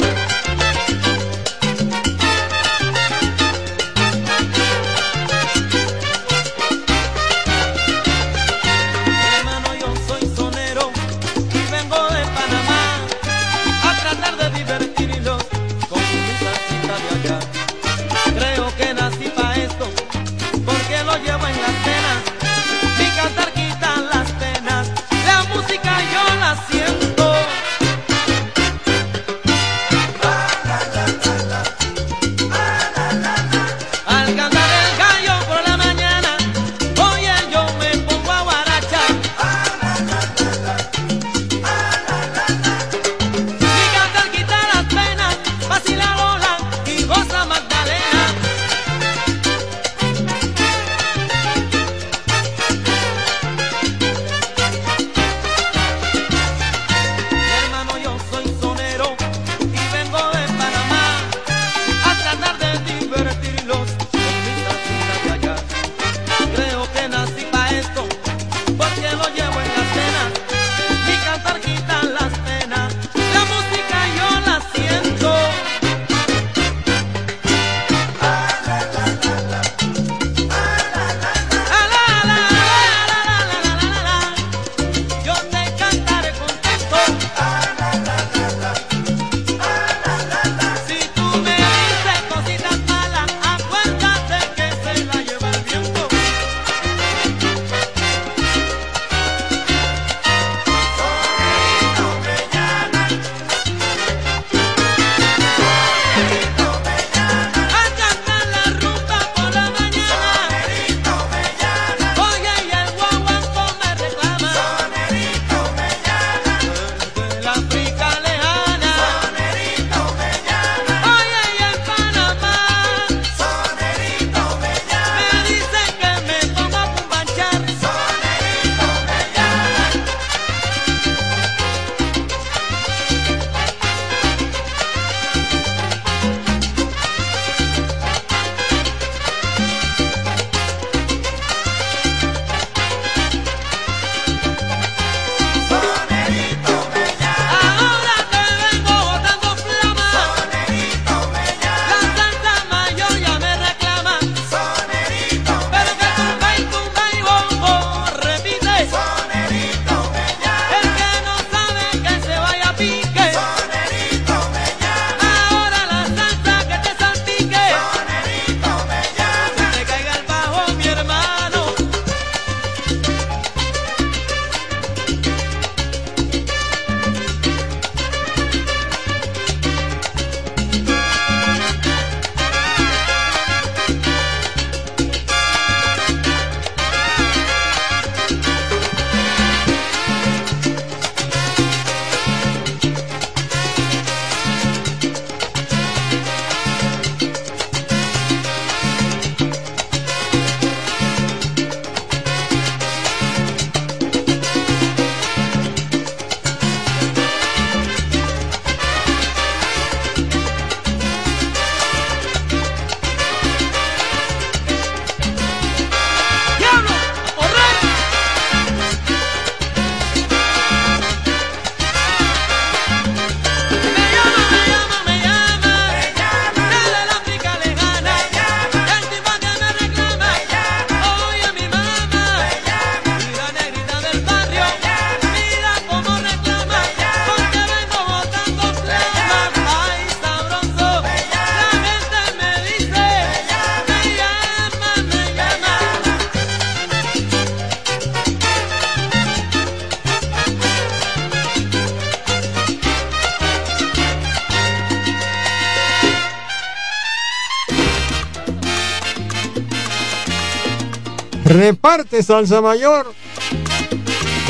Reparte 261.64 262.22
salsa 262.22 262.60
mayor. 262.60 263.06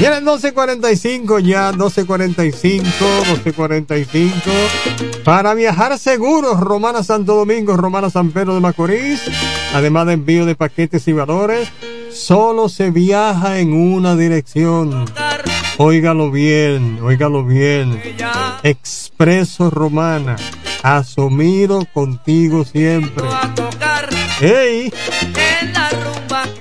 Y 0.00 0.04
en 0.04 0.24
12.45 0.24 1.44
ya, 1.44 1.70
12.45, 1.70 2.82
12.45. 3.44 5.22
Para 5.22 5.54
viajar 5.54 5.96
seguros, 6.00 6.58
Romana 6.58 7.04
Santo 7.04 7.36
Domingo, 7.36 7.76
Romana 7.76 8.10
San 8.10 8.32
Pedro 8.32 8.54
de 8.54 8.60
Macorís. 8.60 9.22
Además 9.72 10.08
de 10.08 10.14
envío 10.14 10.44
de 10.44 10.56
paquetes 10.56 11.06
y 11.06 11.12
valores, 11.12 11.68
solo 12.10 12.68
se 12.68 12.90
viaja 12.90 13.60
en 13.60 13.72
una 13.74 14.16
dirección. 14.16 15.04
Óigalo 15.78 16.32
bien, 16.32 16.98
óigalo 17.00 17.44
bien. 17.44 18.02
Expreso 18.64 19.70
Romana, 19.70 20.34
asumido 20.82 21.86
contigo 21.94 22.64
siempre. 22.64 23.24
¡Ey! 24.40 24.92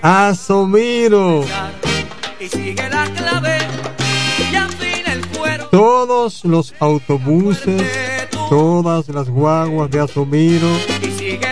Asomiro. 0.06 1.45
y 2.38 2.49
sigue 2.49 2.89
la 2.89 3.06
clave 3.06 3.58
y 4.51 4.54
afina 4.54 5.14
el 5.14 5.26
cuero. 5.28 5.70
Todos 5.70 6.43
los 6.43 6.74
autobuses, 6.82 7.82
todas 8.49 9.08
las 9.08 9.30
guaguas 9.30 9.89
de 9.91 10.01
Asomiro 10.01 10.68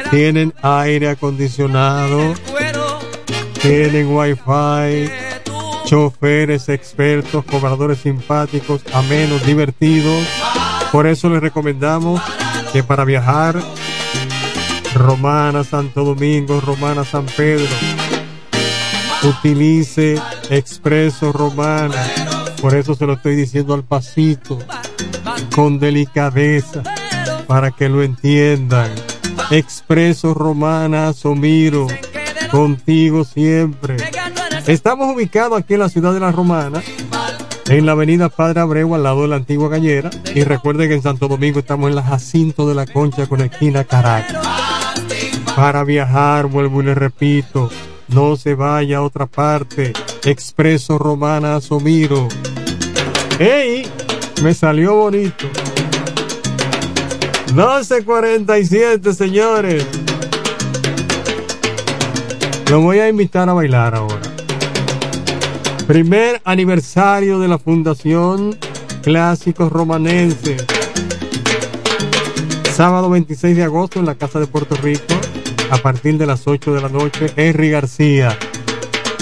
tienen 0.10 0.54
aire 0.64 1.08
acondicionado, 1.12 2.34
tienen 3.62 4.14
wifi, 4.14 5.10
choferes 5.86 6.68
expertos, 6.68 7.46
cobradores 7.46 8.00
simpáticos, 8.00 8.82
amenos, 8.94 9.46
divertidos. 9.46 10.28
Por 10.92 11.08
eso 11.08 11.30
les 11.30 11.40
recomendamos 11.40 12.22
que 12.74 12.84
para 12.84 13.06
viajar 13.06 13.56
Romana 14.94 15.64
Santo 15.64 16.04
Domingo, 16.04 16.60
Romana 16.60 17.06
San 17.06 17.26
Pedro, 17.28 17.66
utilice 19.24 20.20
Expreso 20.50 21.32
Romana. 21.32 21.96
Por 22.62 22.76
eso 22.76 22.96
se 22.96 23.06
lo 23.06 23.14
estoy 23.14 23.36
diciendo 23.36 23.74
al 23.74 23.84
pasito, 23.84 24.60
con 25.56 25.80
delicadeza, 25.80 26.84
para 27.48 27.72
que 27.72 27.90
lo 27.90 28.04
entiendan. 28.04 28.92
Expreso 29.50 30.34
Romana 30.34 31.14
Somiro, 31.14 31.88
contigo 32.52 33.24
siempre. 33.24 33.98
Estamos 34.68 35.14
ubicados 35.14 35.60
aquí 35.60 35.74
en 35.74 35.80
la 35.80 35.90
ciudad 35.90 36.14
de 36.14 36.20
La 36.20 36.32
Romana, 36.32 36.82
en 37.68 37.86
la 37.86 37.94
avenida 37.94 38.30
Padre 38.30 38.62
Abreu, 38.62 38.94
al 38.94 39.04
lado 39.04 39.24
de 39.24 39.28
la 39.30 39.38
antigua 39.38 39.70
gallera. 39.70 40.10
Y 40.36 40.44
recuerden 40.44 40.88
que 40.88 40.96
en 40.96 41.02
Santo 41.02 41.28
Domingo 41.28 41.60
estamos 41.60 41.90
en 41.90 41.96
la 41.96 42.04
Jacinto 42.04 42.68
de 42.68 42.76
la 42.76 42.86
Concha 42.86 43.28
con 43.28 43.42
esquina 43.42 43.84
Caracas. 43.84 44.48
Para 45.56 45.84
viajar, 45.84 46.46
vuelvo 46.46 46.82
y 46.82 46.86
les 46.86 46.98
repito, 46.98 47.70
no 48.14 48.36
se 48.36 48.56
vaya 48.56 48.98
a 48.98 49.02
otra 49.02 49.26
parte. 49.26 49.94
Expreso 50.24 50.98
Romana 50.98 51.60
Somiro. 51.62 52.28
¡Ey! 53.40 53.88
Me 54.44 54.54
salió 54.54 54.96
bonito. 54.96 55.48
12.47, 57.54 59.14
señores. 59.14 59.86
Lo 62.70 62.82
voy 62.82 63.00
a 63.00 63.10
invitar 63.10 63.50
a 63.50 63.54
bailar 63.54 63.96
ahora. 63.96 64.22
Primer 65.88 66.42
aniversario 66.46 67.40
de 67.40 67.48
la 67.48 67.58
Fundación 67.58 68.58
Clásicos 69.02 69.72
Romanenses. 69.72 70.66
Sábado 72.74 73.10
26 73.10 73.58
de 73.58 73.64
agosto 73.64 74.00
en 74.00 74.06
la 74.06 74.16
Casa 74.16 74.40
de 74.40 74.48
Puerto 74.48 74.76
Rico. 74.76 75.21
A 75.72 75.78
partir 75.78 76.18
de 76.18 76.26
las 76.26 76.48
8 76.48 76.74
de 76.74 76.82
la 76.82 76.90
noche, 76.90 77.32
Henry 77.38 77.70
García, 77.70 78.38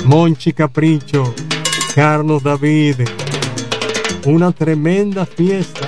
Monchi 0.06 0.52
Capricho, 0.52 1.36
Carlos 1.94 2.42
David. 2.42 3.02
Una 4.26 4.52
tremenda 4.52 5.28
fiesta. 5.28 5.88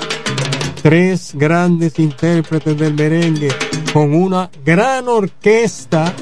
Tres 0.84 1.32
grandes 1.34 1.98
intérpretes 1.98 2.78
del 2.78 2.94
merengue 2.94 3.50
con 3.92 4.14
una 4.14 4.52
gran 4.64 5.08
orquesta 5.08 6.14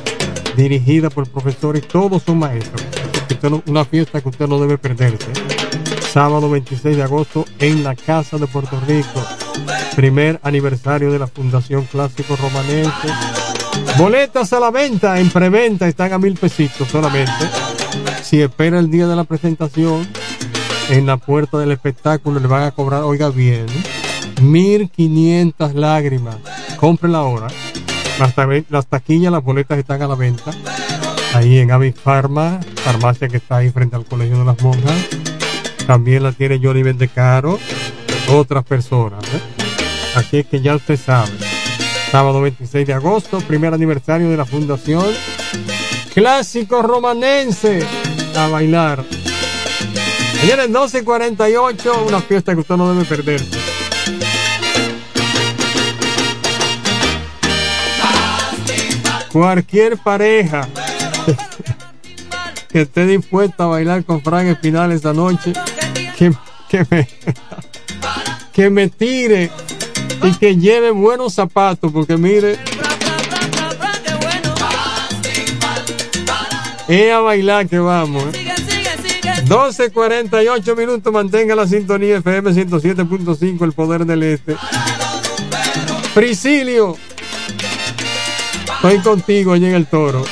dirigida 0.56 1.10
por 1.10 1.30
profesores. 1.30 1.86
Todos 1.88 2.24
son 2.24 2.40
maestros. 2.40 2.82
Una 3.68 3.84
fiesta 3.84 4.22
que 4.22 4.30
usted 4.30 4.48
no 4.48 4.58
debe 4.60 4.78
perderse. 4.78 5.28
Sábado 6.14 6.50
26 6.50 6.96
de 6.96 7.04
agosto 7.04 7.46
en 7.60 7.84
la 7.84 7.94
Casa 7.94 8.38
de 8.38 8.48
Puerto 8.48 8.80
Rico. 8.88 9.22
Primer 9.96 10.40
aniversario 10.44 11.12
de 11.12 11.20
la 11.20 11.28
Fundación 11.28 11.84
Clásico 11.86 12.38
Romanense. 12.38 13.39
Boletas 13.98 14.54
a 14.54 14.60
la 14.60 14.72
venta, 14.72 15.20
en 15.20 15.30
preventa, 15.30 15.88
están 15.88 16.14
a 16.14 16.18
mil 16.18 16.36
pesitos 16.36 16.88
solamente. 16.88 17.32
Si 18.24 18.42
espera 18.42 18.80
el 18.80 18.90
día 18.90 19.08
de 19.08 19.16
la 19.16 19.24
presentación, 19.24 20.08
en 20.90 21.06
la 21.06 21.18
puerta 21.18 21.58
del 21.58 21.72
espectáculo 21.72 22.40
le 22.40 22.48
van 22.48 22.64
a 22.64 22.72
cobrar, 22.72 23.04
oiga 23.04 23.30
bien, 23.30 23.66
1500 24.42 25.76
lágrimas. 25.76 26.38
Cómprela 26.78 27.20
ahora. 27.20 27.48
Las, 28.20 28.34
las 28.70 28.88
taquillas, 28.88 29.32
las 29.32 29.44
boletas 29.44 29.78
están 29.78 30.02
a 30.02 30.08
la 30.08 30.16
venta. 30.16 30.52
Ahí 31.34 31.60
en 31.60 31.72
Avis 31.72 31.96
Pharma, 31.96 32.60
farmacia 32.76 33.28
que 33.28 33.38
está 33.38 33.58
ahí 33.58 33.70
frente 33.70 33.96
al 33.96 34.06
Colegio 34.06 34.40
de 34.40 34.46
las 34.46 34.62
Monjas. 34.62 35.08
También 35.86 36.24
la 36.24 36.32
tiene 36.32 36.60
Johnny 36.62 36.84
Vendecaro, 36.84 37.60
otras 38.30 38.64
personas. 38.64 39.24
¿eh? 39.26 39.42
Así 40.16 40.38
es 40.38 40.48
que 40.48 40.62
ya 40.62 40.76
usted 40.76 40.98
sabe. 40.98 41.32
Sábado 42.12 42.41
26 42.41 42.88
de 42.88 42.93
agosto, 42.93 43.39
primer 43.41 43.72
aniversario 43.72 44.32
de 44.32 44.38
la 44.38 44.45
Fundación 44.45 45.05
Clásico 46.12 46.82
Romanense. 46.82 47.86
A 48.36 48.47
bailar. 48.47 49.03
Ayer 50.41 50.60
en 50.62 50.74
12.48, 50.74 52.07
una 52.07 52.20
fiesta 52.20 52.55
que 52.55 52.62
usted 52.62 52.76
no 52.78 52.91
debe 52.91 53.05
perderse. 53.05 53.60
Cualquier 59.32 59.97
pareja 59.97 60.68
que 62.70 62.82
esté 62.82 63.05
dispuesta 63.05 63.66
a 63.66 63.68
bailar 63.68 64.03
con 64.03 64.24
Frank 64.24 64.47
Espinal 64.47 64.91
esta 64.91 65.14
noche, 65.14 65.53
que, 66.18 66.34
que 66.70 66.86
me, 66.89 67.07
que 68.51 68.70
me 68.72 68.88
tire 68.88 69.51
y 70.24 70.32
que 70.38 70.56
lleve 70.56 70.92
buenos 70.92 71.34
zapatos, 71.34 71.92
porque 71.92 72.18
mire, 72.18 72.58
es 76.88 77.12
a 77.12 77.20
bailar 77.20 77.68
que 77.68 77.80
vamos. 77.80 78.24
¿eh? 78.36 78.46
12.48 79.46 80.78
minutos, 80.78 81.12
mantenga 81.12 81.56
la 81.56 81.68
sintonía 81.68 82.18
FM 82.18 82.52
107.5, 82.52 83.64
el 83.64 83.74
poder 83.74 84.06
del 84.06 84.24
este. 84.24 84.56
Priscilio, 86.14 86.98
estoy 88.76 89.00
contigo 89.00 89.54
allí 89.54 89.66
en 89.66 89.76
el 89.76 89.88
toro. 89.88 90.24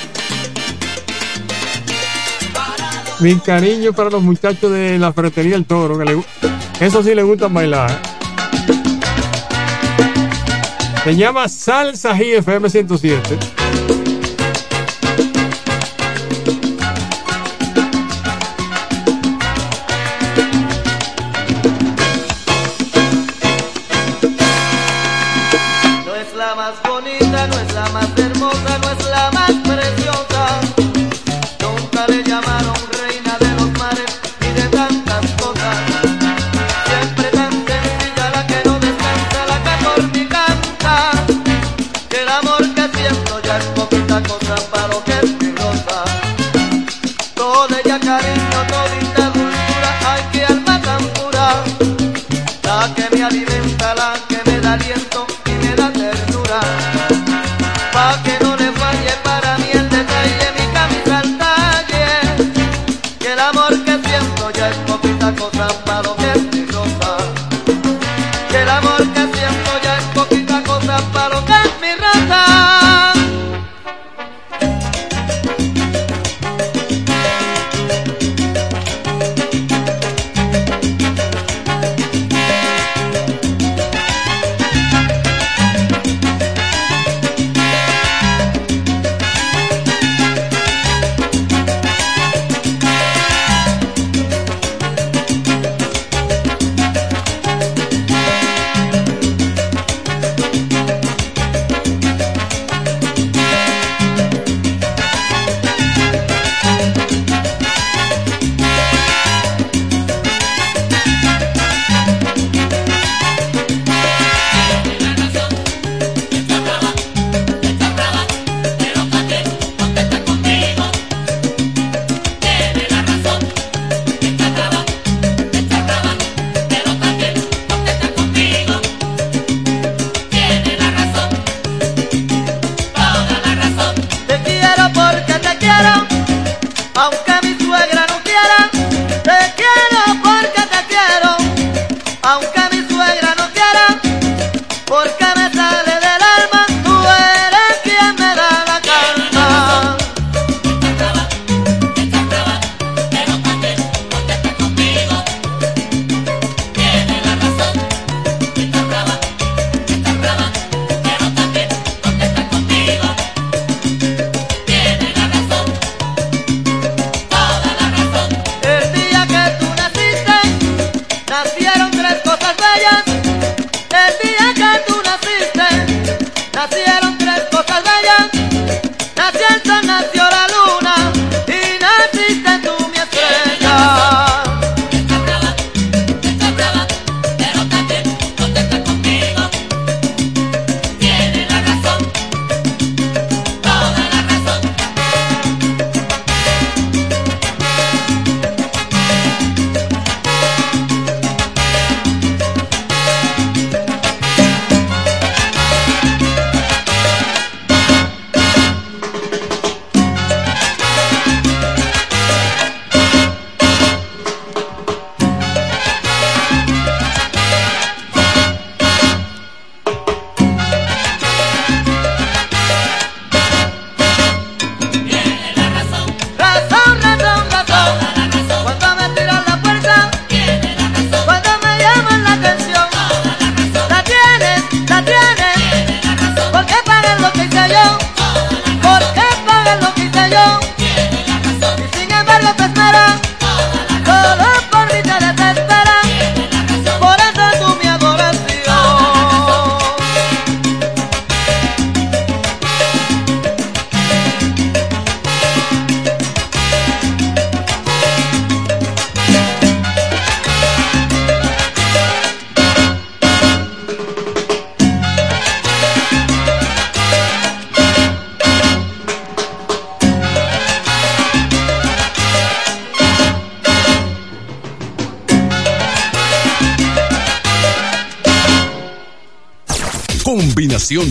Mi 3.20 3.36
cariño 3.40 3.94
para 3.94 4.12
los 4.12 4.22
muchachos 4.22 4.72
de 4.72 5.00
la 5.00 5.12
ferretería 5.12 5.56
El 5.56 5.66
Toro, 5.66 5.98
que 5.98 6.06
le 6.06 6.24
eso 6.80 7.02
sí 7.02 7.16
le 7.16 7.24
gusta 7.24 7.48
bailar. 7.48 8.17
Se 11.08 11.16
llama 11.16 11.48
Salsa 11.48 12.12
GFM 12.12 12.70
107. 12.70 13.57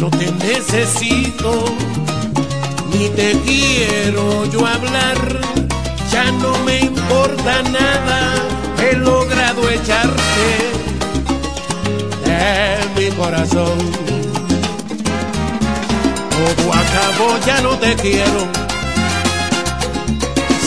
No 0.00 0.08
te 0.08 0.32
necesito, 0.32 1.64
ni 2.90 3.08
te 3.10 3.32
quiero 3.44 4.46
yo 4.46 4.66
hablar. 4.66 5.18
Ya 6.10 6.32
no 6.32 6.56
me 6.64 6.80
importa 6.80 7.62
nada, 7.64 8.34
he 8.82 8.96
logrado 8.96 9.68
echarte 9.68 10.48
de 12.24 13.00
mi 13.00 13.10
corazón. 13.16 13.78
Todo 16.30 16.72
acabó, 16.72 17.38
ya 17.46 17.60
no 17.60 17.76
te 17.76 17.94
quiero. 17.96 18.48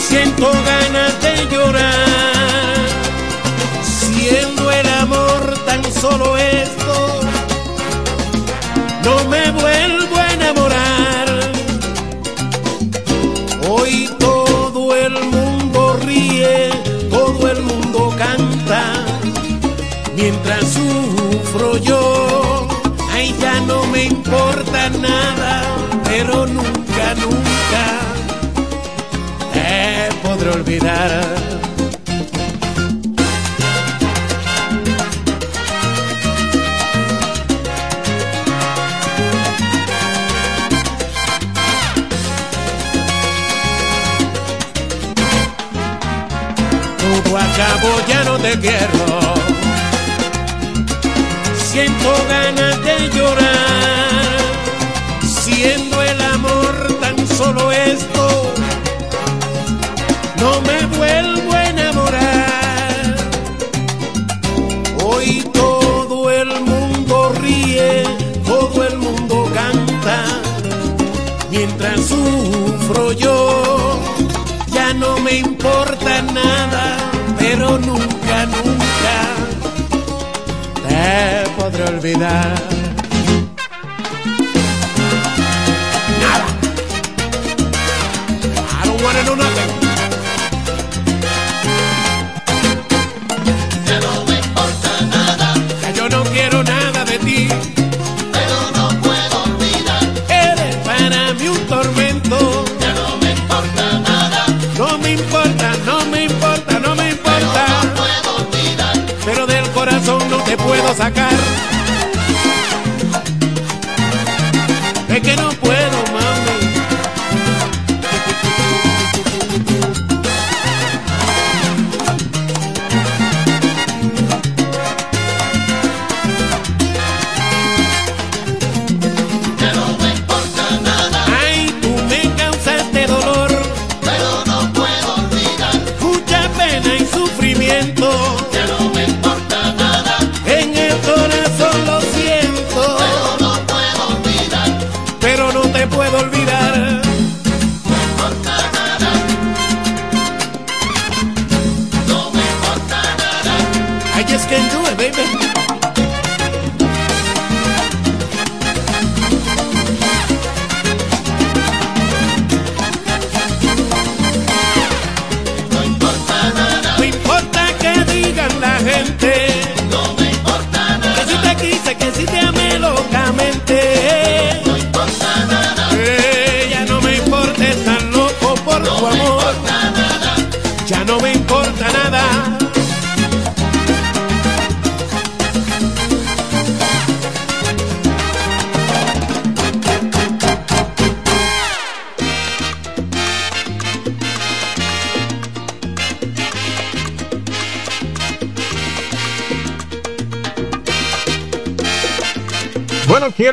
Siento 0.07 0.51
ganas 0.71 1.21
de 1.23 1.47
llorar, 1.51 2.75
siendo 3.99 4.71
el 4.71 4.87
amor 4.87 5.57
tan 5.65 5.83
solo 5.91 6.37
esto, 6.37 6.82
mientras 20.23 20.63
sufro 20.77 21.75
yo, 21.77 22.67
ay 23.11 23.35
ya 23.41 23.59
no 23.61 23.85
me 23.87 24.05
importa 24.05 24.89
nada, 25.01 25.63
pero 26.05 26.45
nunca, 26.45 27.05
nunca 27.23 27.83
te 29.53 30.09
podré 30.23 30.49
olvidar. 30.51 31.43
Acabó, 47.53 47.91
ya 48.07 48.23
no 48.23 48.37
te 48.39 48.59
quiero. 48.59 49.22
Siento 51.73 52.13
ganas 52.29 52.83
de 52.83 53.09
llorar, 53.17 54.37
siendo 55.23 56.03
el 56.03 56.21
amor 56.21 56.99
tan 57.01 57.27
solo 57.27 57.71
esto, 57.71 58.53
no 60.39 60.61
me 60.61 60.85
vuelvo 60.95 61.51
a 61.51 61.69
enamorar. 61.69 63.15
Hoy 65.03 65.49
todo 65.51 66.29
el 66.29 66.61
mundo 66.61 67.33
ríe, 67.41 68.03
todo 68.45 68.83
el 68.87 68.99
mundo 68.99 69.49
canta, 69.51 70.25
mientras 71.49 72.01
sufro 72.01 73.13
yo, 73.13 73.99
ya 74.67 74.93
no 74.93 75.17
me 75.21 75.37
importa 75.37 76.21
nada, 76.21 76.97
pero 77.39 77.79
nunca, 77.79 78.45
nunca 78.45 78.73
podré 81.73 81.83
olvidar. 81.89 82.82
Sacar. 110.93 111.72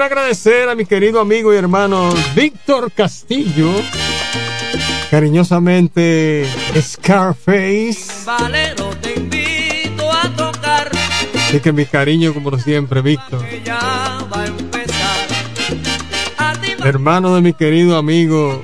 Quiero 0.00 0.14
agradecer 0.14 0.68
a 0.70 0.74
mi 0.74 0.86
querido 0.86 1.20
amigo 1.20 1.52
y 1.52 1.58
hermano 1.58 2.14
Víctor 2.34 2.90
Castillo, 2.90 3.70
cariñosamente 5.10 6.48
Scarface. 6.80 8.24
Valero, 8.24 8.88
te 9.02 9.12
invito 9.12 10.10
a 10.10 10.26
tocar. 10.34 10.90
Así 11.34 11.60
que 11.60 11.74
mi 11.74 11.84
cariño, 11.84 12.32
como 12.32 12.56
siempre, 12.58 13.02
Víctor. 13.02 13.44
Hermano 16.82 17.34
de 17.34 17.42
mi 17.42 17.52
querido 17.52 17.98
amigo 17.98 18.62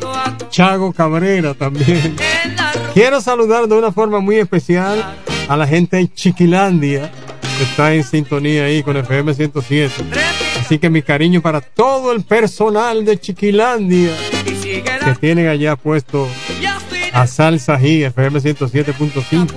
Chago 0.49 0.95
Cabrera 0.95 1.53
también. 1.53 2.16
Quiero 2.95 3.20
saludar 3.20 3.68
de 3.68 3.74
una 3.74 3.93
forma 3.93 4.20
muy 4.20 4.37
especial 4.37 5.05
a 5.49 5.57
la 5.59 5.66
gente 5.66 5.99
de 5.99 6.11
Chiquilandia 6.11 7.12
que 7.59 7.64
está 7.64 7.93
en 7.93 8.05
sintonía 8.05 8.64
ahí 8.64 8.82
con 8.82 8.97
FM 8.97 9.34
107. 9.34 10.25
Así 10.66 10.80
que 10.80 10.90
mi 10.90 11.00
cariño 11.00 11.40
para 11.42 11.60
todo 11.60 12.10
el 12.10 12.24
personal 12.24 13.04
de 13.04 13.20
Chiquilandia 13.20 14.10
que 14.42 15.14
tienen 15.20 15.46
allá 15.46 15.76
puesto 15.76 16.26
a 17.12 17.28
Salsa 17.28 17.78
G 17.78 18.04
FM 18.06 18.40
107.5. 18.40 19.52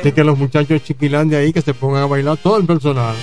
Así 0.00 0.12
que 0.12 0.24
los 0.24 0.38
muchachos 0.38 0.70
de 0.70 0.82
Chiquilandia 0.82 1.40
ahí 1.40 1.52
que 1.52 1.60
se 1.60 1.74
pongan 1.74 2.04
a 2.04 2.06
bailar 2.06 2.38
todo 2.38 2.56
el 2.56 2.64
personal. 2.64 3.14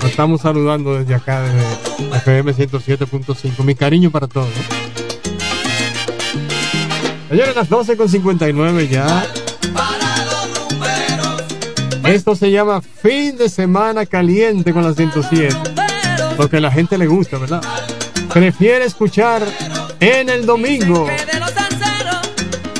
Nos 0.00 0.10
estamos 0.12 0.42
saludando 0.42 0.96
desde 0.96 1.16
acá, 1.16 1.42
desde 1.42 2.16
FM 2.18 2.54
107.5. 2.54 3.64
Mi 3.64 3.74
cariño 3.74 4.12
para 4.12 4.28
todos. 4.28 4.48
Señores, 7.28 7.56
las 7.56 7.68
12 7.68 7.96
con 7.96 8.08
59 8.08 8.86
ya. 8.86 9.26
Esto 12.04 12.34
se 12.34 12.50
llama 12.50 12.82
fin 12.82 13.36
de 13.36 13.48
semana 13.48 14.06
caliente 14.06 14.72
con 14.72 14.82
la 14.82 14.92
107. 14.92 15.54
Lo 16.36 16.48
que 16.48 16.56
a 16.56 16.60
la 16.60 16.70
gente 16.70 16.98
le 16.98 17.06
gusta, 17.06 17.38
¿verdad? 17.38 17.62
Prefiere 18.32 18.84
escuchar 18.84 19.42
en 20.00 20.28
el 20.28 20.44
domingo. 20.44 21.06
De 21.06 21.38
los 21.38 21.50
salseros, 21.50 22.20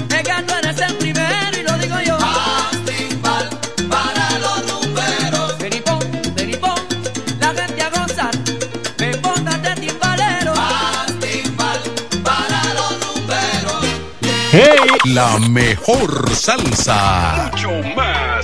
es 0.08 0.22
que 0.22 0.42
tú 0.46 0.54
eres 0.54 0.80
el 0.80 0.94
primero 0.96 1.58
y 1.58 1.62
lo 1.62 1.78
digo 1.78 1.96
yo. 2.04 2.18
para 3.88 4.38
los 4.38 4.66
números. 4.66 5.52
Peripón, 5.58 6.00
peripón, 6.34 6.80
la 7.38 7.54
gente 7.54 7.82
a 7.82 7.90
gozar. 7.90 8.34
Me 8.98 9.16
pongas 9.18 9.62
de 9.62 9.74
timbalero. 9.76 10.52
timbal 11.20 11.80
para 12.24 12.74
los 12.74 12.92
números. 13.06 13.86
¡Hey! 14.50 14.78
La 15.04 15.38
mejor 15.38 16.34
salsa. 16.34 17.50
Mucho 17.52 17.70
más 17.94 18.41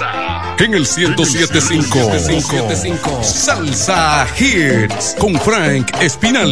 salsa. 0.00 0.56
En 0.58 0.74
el 0.74 0.86
1075. 0.86 3.22
Salsa 3.22 4.26
Hits. 4.38 5.16
Con 5.18 5.38
Frank 5.40 5.90
Espinal. 6.00 6.48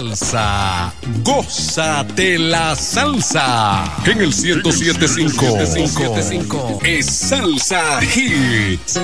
Salsa. 0.00 0.92
Gózate 1.22 2.38
la 2.38 2.74
salsa. 2.74 3.84
En 4.06 4.20
el 4.20 4.28
1075 4.28 6.78
es 6.82 7.06
Salsa 7.06 8.00
Hits. 8.02 8.98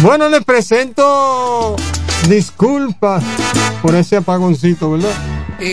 Bueno, 0.00 0.28
les 0.28 0.44
presento 0.44 1.76
disculpas 2.28 3.24
por 3.82 3.94
ese 3.94 4.16
apagoncito, 4.16 4.92
¿verdad? 4.92 5.12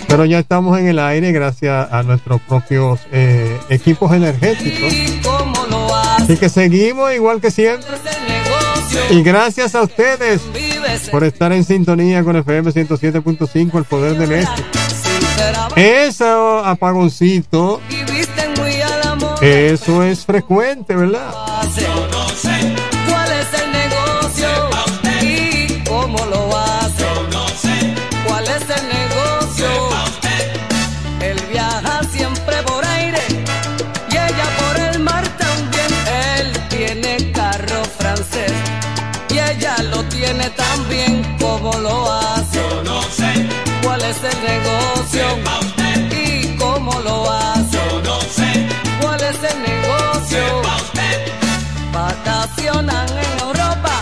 Pero 0.08 0.26
ya 0.26 0.40
estamos 0.40 0.80
en 0.80 0.88
el 0.88 0.98
aire 1.00 1.32
gracias 1.32 1.92
a 1.92 2.04
nuestros 2.04 2.42
propios 2.42 3.00
eh, 3.12 3.58
equipos 3.70 4.12
energéticos. 4.14 4.94
Así 6.18 6.38
que 6.38 6.50
seguimos 6.50 7.14
igual 7.14 7.40
que 7.40 7.52
siempre. 7.52 7.86
Y 9.10 9.22
gracias 9.24 9.76
a 9.76 9.82
ustedes 9.82 10.42
por 11.12 11.24
estar 11.24 11.52
en 11.52 11.64
sintonía 11.64 12.24
con 12.24 12.36
FM 12.36 12.72
107.5, 12.72 13.78
el 13.78 13.84
poder 13.84 14.18
del 14.18 14.32
este. 14.32 14.64
Ese 15.76 16.26
apagoncito, 16.64 17.82
eso 19.42 20.04
es 20.04 20.26
frecuente, 20.26 20.96
¿verdad? 20.96 21.34
Cuál 23.10 23.32
es 23.32 23.62
el 23.62 23.72
negocio 23.72 24.48
y 25.22 25.84
cómo 25.84 26.18
lo 26.26 26.55
y 45.18 46.58
cómo 46.58 46.92
lo 47.00 47.32
hace. 47.32 47.78
Yo 47.78 48.02
no 48.04 48.20
sé 48.22 48.68
cuál 49.02 49.22
es 49.22 49.38
el 49.52 49.62
negocio. 49.62 50.62
Vacacionan 51.94 53.08
en 53.10 53.40
Europa 53.40 53.94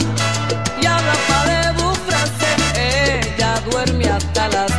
y 0.81 0.85
hablan 0.85 1.17
parebu 1.27 1.93
francés. 2.07 2.57
Ella 2.75 3.61
duerme 3.69 4.05
hasta 4.09 4.47
las 4.47 4.72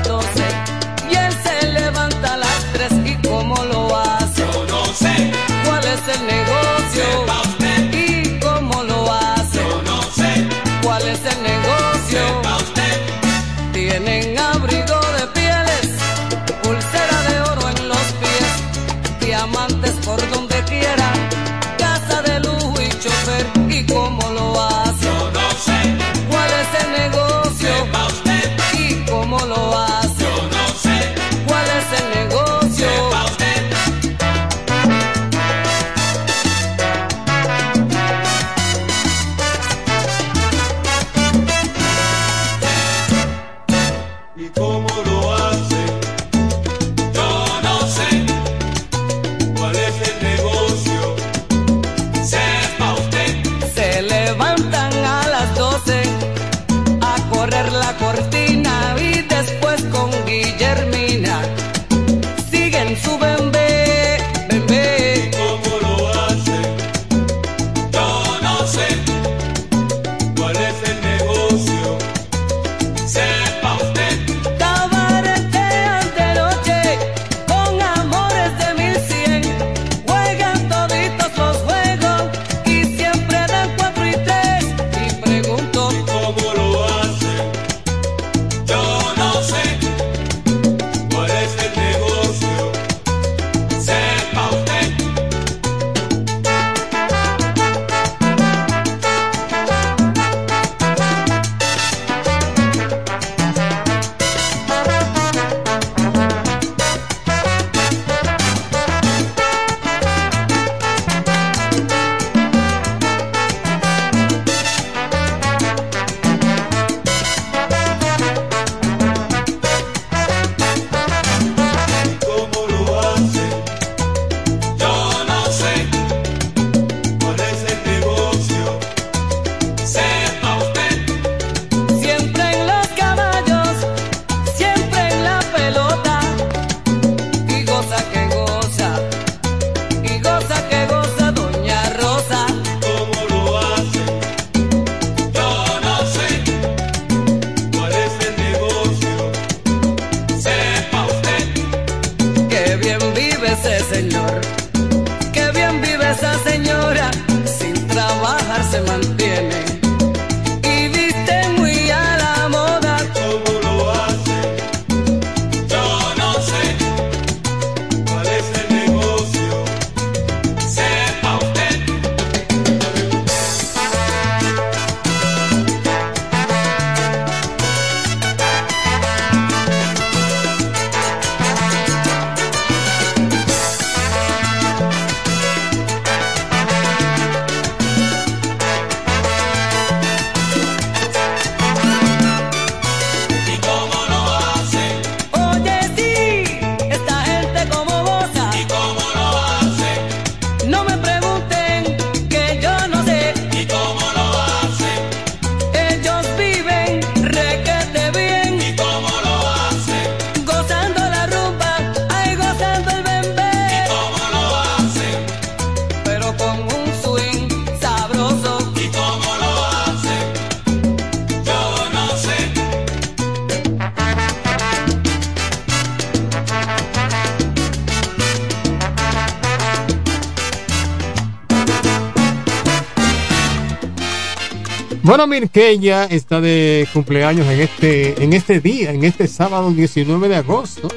Bueno, 235.14 235.28
Mirkeya 235.28 236.06
está 236.06 236.40
de 236.40 236.88
cumpleaños 236.92 237.46
en 237.46 237.60
este, 237.60 238.20
en 238.20 238.32
este 238.32 238.58
día, 238.58 238.90
en 238.90 239.04
este 239.04 239.28
sábado 239.28 239.70
19 239.70 240.28
de 240.28 240.34
agosto. 240.34 240.88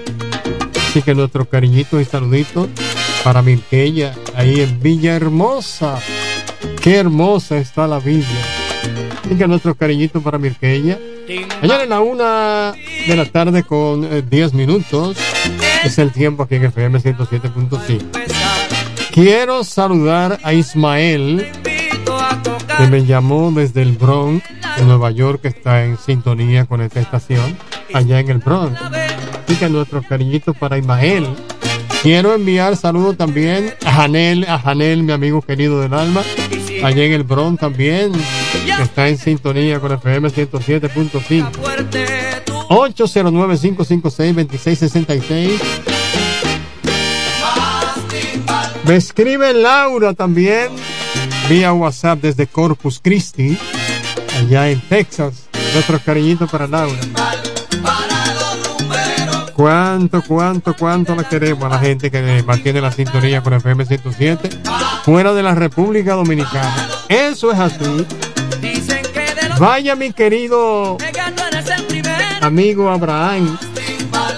Así 0.75 1.03
que 1.03 1.13
nuestro 1.13 1.47
cariñito 1.47 2.01
y 2.01 2.05
saludito 2.05 2.67
para 3.23 3.43
Mirkeya 3.43 4.15
ahí 4.33 4.61
en 4.61 4.79
Villahermosa. 4.81 5.99
Qué 6.81 6.95
hermosa 6.95 7.57
está 7.59 7.85
la 7.85 7.99
villa. 7.99 8.25
Así 9.23 9.35
que 9.35 9.47
nuestro 9.47 9.75
cariñito 9.75 10.19
para 10.19 10.39
Mirkeya. 10.39 10.97
Ayer 11.61 11.81
en 11.81 11.89
la 11.89 11.99
una 11.99 12.73
de 13.07 13.15
la 13.15 13.25
tarde 13.25 13.61
con 13.61 14.03
eh, 14.03 14.23
10 14.27 14.55
minutos. 14.55 15.15
Es 15.83 15.99
el 15.99 16.11
tiempo 16.11 16.41
aquí 16.41 16.55
en 16.55 16.63
FM 16.63 16.97
107.5. 16.97 18.01
Quiero 19.13 19.63
saludar 19.63 20.39
a 20.41 20.53
Ismael 20.55 21.66
que 22.77 22.87
me 22.87 23.05
llamó 23.05 23.51
desde 23.51 23.81
el 23.81 23.93
Bronx, 23.93 24.43
de 24.77 24.85
Nueva 24.85 25.09
York, 25.11 25.41
que 25.41 25.47
está 25.47 25.83
en 25.83 25.97
sintonía 25.97 26.65
con 26.65 26.81
esta 26.81 26.99
estación, 26.99 27.57
allá 27.93 28.19
en 28.19 28.29
el 28.29 28.37
Bronx. 28.37 28.79
Así 28.81 29.55
que 29.55 29.67
nuestro 29.69 30.03
cariñito 30.03 30.53
para 30.53 30.77
Ismael. 30.77 31.25
Quiero 32.03 32.35
enviar 32.35 32.77
saludos 32.77 33.17
también 33.17 33.73
a 33.83 33.91
Janel, 33.91 34.45
a 34.47 34.59
Janel, 34.59 35.01
mi 35.01 35.11
amigo 35.11 35.41
querido 35.41 35.81
del 35.81 35.95
alma, 35.95 36.21
allá 36.83 37.03
en 37.03 37.13
el 37.13 37.23
Bronx 37.23 37.59
también, 37.59 38.11
que 38.11 38.83
está 38.83 39.07
en 39.07 39.17
sintonía 39.17 39.79
con 39.79 39.93
FM 39.93 40.29
107.5. 40.29 41.49
809-556-2666. 42.69 45.59
Me 48.85 48.95
escribe 48.95 49.53
Laura 49.53 50.13
también 50.13 50.69
vía 51.49 51.71
WhatsApp 51.71 52.19
desde 52.21 52.45
Corpus 52.47 52.99
Christi, 53.01 53.57
allá 54.37 54.69
en 54.69 54.81
Texas. 54.81 55.47
Nuestro 55.73 55.99
cariñito 55.99 56.47
para 56.47 56.67
Laura. 56.67 56.99
Cuánto, 59.53 60.21
cuánto, 60.21 60.75
cuánto 60.75 61.15
la 61.15 61.27
queremos 61.27 61.63
a 61.65 61.69
la 61.69 61.79
gente 61.79 62.11
que 62.11 62.43
mantiene 62.45 62.81
la 62.81 62.91
sintonía 62.91 63.41
con 63.41 63.53
FM 63.53 63.85
107 63.85 64.49
fuera 65.03 65.33
de 65.33 65.43
la 65.43 65.55
República 65.55 66.13
Dominicana. 66.13 66.89
Eso 67.09 67.51
es 67.51 67.59
así. 67.59 68.05
Vaya 69.59 69.95
mi 69.95 70.11
querido 70.13 70.97
amigo 72.41 72.89
Abraham, 72.89 73.57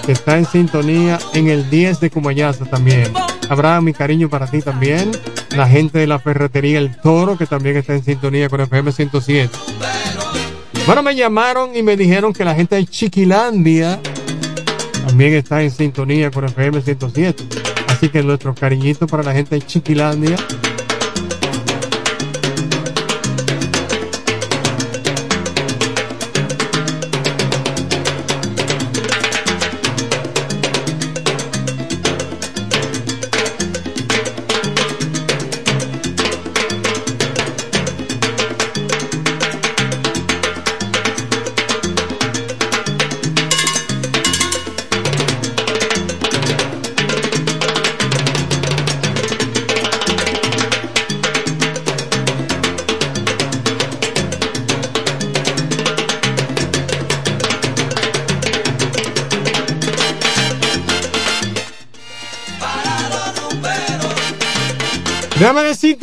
que 0.06 0.12
está 0.12 0.38
en 0.38 0.46
sintonía 0.46 1.18
en 1.34 1.48
el 1.48 1.68
10 1.68 2.00
de 2.00 2.10
Cumayaza 2.10 2.64
también. 2.64 3.12
Abraham, 3.48 3.84
mi 3.84 3.92
cariño 3.92 4.28
para 4.28 4.46
ti 4.46 4.62
también. 4.62 5.10
La 5.56 5.68
gente 5.68 5.98
de 5.98 6.06
la 6.06 6.18
ferretería 6.18 6.78
El 6.78 6.96
Toro, 7.00 7.36
que 7.36 7.46
también 7.46 7.76
está 7.76 7.94
en 7.94 8.04
sintonía 8.04 8.48
con 8.48 8.60
FM 8.60 8.92
107. 8.92 9.50
Bueno, 10.86 11.02
me 11.02 11.14
llamaron 11.14 11.76
y 11.76 11.82
me 11.82 11.96
dijeron 11.96 12.32
que 12.32 12.44
la 12.44 12.54
gente 12.54 12.76
de 12.76 12.86
Chiquilandia 12.86 14.00
también 15.06 15.34
está 15.34 15.62
en 15.62 15.70
sintonía 15.70 16.30
con 16.30 16.44
FM 16.44 16.80
107. 16.80 17.44
Así 17.88 18.08
que 18.08 18.22
nuestro 18.22 18.54
cariñito 18.54 19.06
para 19.06 19.22
la 19.22 19.32
gente 19.32 19.56
de 19.56 19.62
Chiquilandia. 19.62 20.36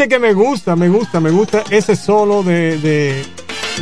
Que 0.07 0.19
me 0.19 0.33
gusta, 0.33 0.77
me 0.77 0.87
gusta, 0.87 1.19
me 1.19 1.29
gusta 1.31 1.63
ese 1.69 1.97
solo 1.97 2.41
de, 2.41 2.77
de, 2.77 3.25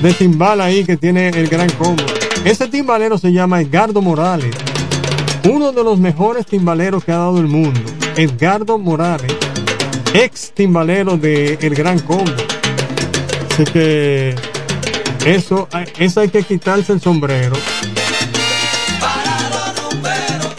de 0.01 0.13
timbal 0.13 0.59
ahí 0.59 0.83
que 0.83 0.97
tiene 0.97 1.29
el 1.29 1.47
gran 1.47 1.69
combo. 1.71 2.03
Ese 2.43 2.67
timbalero 2.67 3.19
se 3.19 3.31
llama 3.31 3.61
Edgardo 3.61 4.01
Morales, 4.01 4.55
uno 5.47 5.71
de 5.71 5.83
los 5.83 5.99
mejores 5.99 6.47
timbaleros 6.47 7.03
que 7.03 7.11
ha 7.11 7.17
dado 7.17 7.37
el 7.37 7.45
mundo. 7.45 7.79
Edgardo 8.17 8.79
Morales, 8.79 9.31
ex 10.15 10.51
timbalero 10.51 11.15
de 11.15 11.59
El 11.61 11.75
Gran 11.75 11.99
Combo. 11.99 12.33
Así 13.51 13.63
que 13.65 14.33
eso, 15.25 15.67
eso 15.99 16.21
hay 16.21 16.29
que 16.29 16.41
quitarse 16.41 16.91
el 16.91 17.01
sombrero 17.01 17.55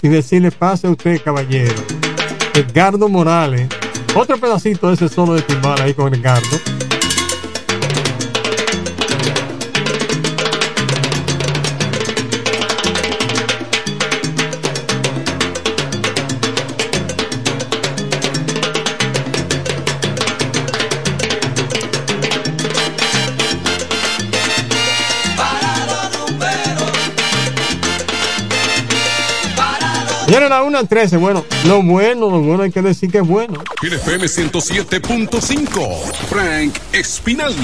y 0.00 0.08
decirle 0.08 0.52
pase 0.52 0.86
a 0.86 0.90
usted, 0.90 1.20
caballero. 1.22 1.82
Edgardo 2.54 3.08
Morales. 3.08 3.68
Otro 4.18 4.38
pedacito 4.38 4.88
de 4.88 4.94
ese 4.94 5.10
solo 5.10 5.34
de 5.34 5.42
timbal 5.42 5.78
ahí 5.82 5.92
con 5.92 6.10
Edgardo. 30.46 30.46
Vienen 30.46 30.52
a 30.52 30.62
una 30.62 30.84
13. 30.84 31.16
Bueno, 31.16 31.44
lo 31.66 31.82
bueno, 31.82 32.30
lo 32.30 32.40
bueno 32.40 32.62
hay 32.62 32.72
que 32.72 32.82
decir 32.82 33.10
que 33.10 33.18
es 33.18 33.26
bueno. 33.26 33.62
En 33.82 33.92
FM 33.92 34.26
107.5, 34.26 36.12
Frank 36.28 36.76
Espinal. 36.92 37.54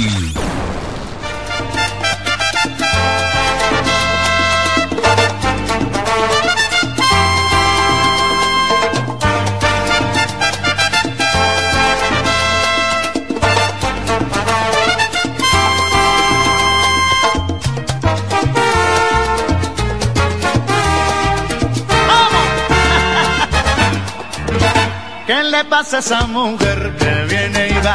¿Qué 25.26 25.40
le 25.44 25.64
pasa 25.64 25.98
a 25.98 26.00
esa 26.00 26.26
mujer 26.26 26.96
que 26.98 27.24
viene 27.26 27.68
y 27.68 27.74
va? 27.86 27.94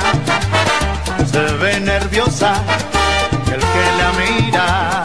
Se 1.30 1.42
ve 1.58 1.80
nerviosa 1.82 2.54
el 3.54 3.60
que 3.60 3.86
la 4.00 4.12
mira. 4.22 5.04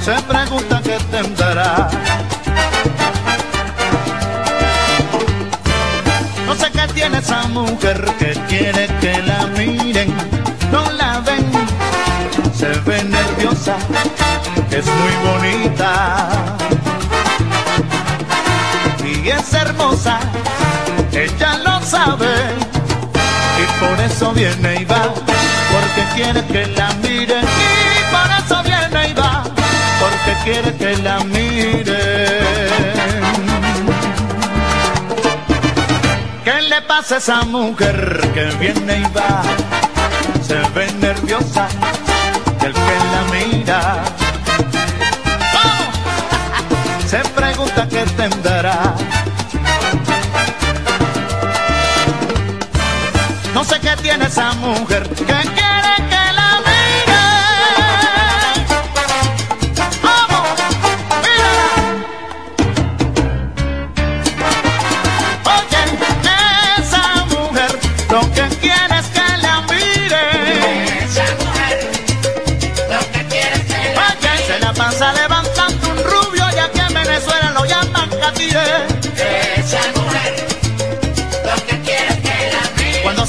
Se 0.00 0.12
pregunta 0.22 0.80
qué 0.84 0.98
tendrá. 1.10 1.90
No 6.46 6.54
sé 6.54 6.70
qué 6.70 6.86
tiene 6.94 7.18
esa 7.18 7.42
mujer 7.48 8.04
que 8.20 8.34
quiere 8.48 8.86
que 9.00 9.20
la 9.22 9.46
miren. 9.58 10.14
No 10.70 10.92
la 10.92 11.18
ven, 11.20 11.44
se 12.54 12.68
ve 12.86 13.02
nerviosa, 13.02 13.76
es 14.70 14.86
muy 14.86 15.14
bonita 15.26 16.54
y 19.24 19.30
es 19.30 19.54
hermosa, 19.54 20.18
ella 21.10 21.56
lo 21.64 21.80
sabe 21.80 22.34
y 23.58 23.80
por 23.80 24.00
eso 24.04 24.32
viene 24.32 24.82
y 24.82 24.84
va, 24.84 25.02
porque 25.72 26.04
quiere 26.14 26.44
que 26.46 26.66
la 26.66 26.92
miren 27.02 27.42
y 27.42 28.02
por 28.12 28.44
eso 28.44 28.62
viene 28.62 29.08
y 29.08 29.14
va, 29.14 29.42
porque 29.98 30.32
quiere 30.44 30.76
que 30.76 31.02
la 31.02 31.20
miren. 31.20 31.94
¿Qué 36.44 36.60
le 36.60 36.82
pasa 36.82 37.14
a 37.14 37.18
esa 37.18 37.42
mujer 37.44 38.30
que 38.34 38.44
viene 38.58 38.98
y 38.98 39.04
va? 39.04 39.42
Se 40.46 40.56
ve 40.74 40.92
nerviosa, 41.00 41.66
el 42.60 42.72
que 42.74 42.96
la 43.12 43.24
mira 43.32 44.13
No 53.52 53.64
sé 53.64 53.78
qué 53.80 53.94
tiene 54.00 54.24
esa 54.26 54.54
mujer 54.54 55.06
que 55.10 55.43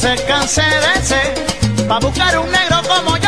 se 0.06 0.24
canse 0.26 0.62
de 0.62 1.00
ese, 1.00 1.88
va 1.90 1.96
a 1.96 2.00
buscar 2.00 2.38
un 2.38 2.52
negro 2.52 2.78
como 2.88 3.18
yo 3.18 3.25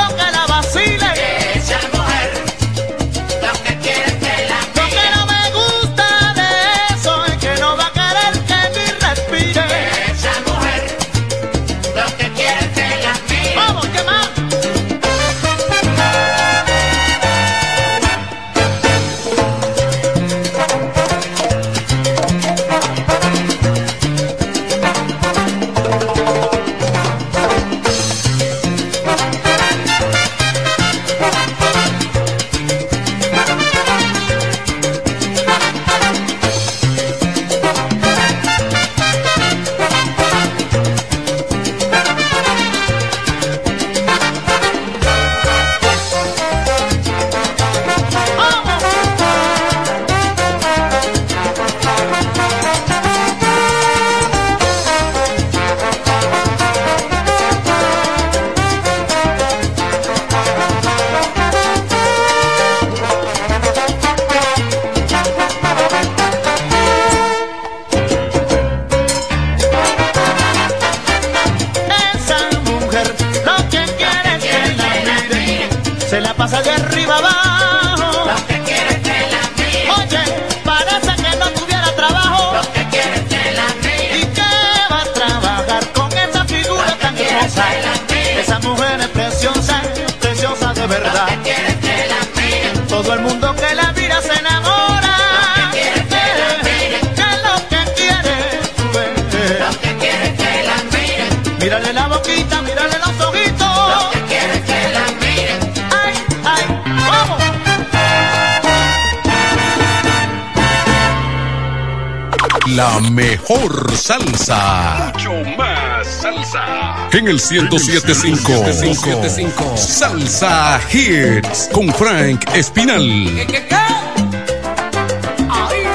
En 117.13 117.27
el 117.27 117.39
1075. 117.39 119.77
Salsa 119.77 120.79
Hits. 120.91 121.69
Con 121.71 121.87
Frank 121.93 122.43
Espinal. 122.53 123.47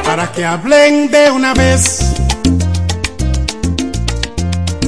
Para 0.05 0.33
que 0.33 0.45
hablen 0.45 1.11
de 1.11 1.31
una 1.31 1.55
vez 1.55 2.01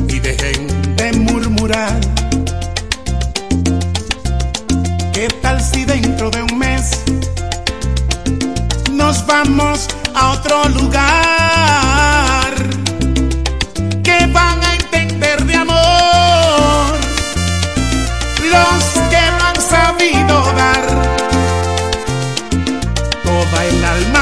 y 0.09 0.19
dejen 0.19 0.97
de 0.97 1.13
murmurar. 1.13 2.01
¿Qué 5.13 5.29
tal 5.43 5.61
si 5.61 5.85
dentro 5.85 6.31
de 6.31 6.43
un 6.43 6.59
mes 6.59 6.91
nos 8.91 9.25
vamos 9.27 9.89
a 10.15 10.33
otro 10.33 10.69
lugar? 10.71 11.24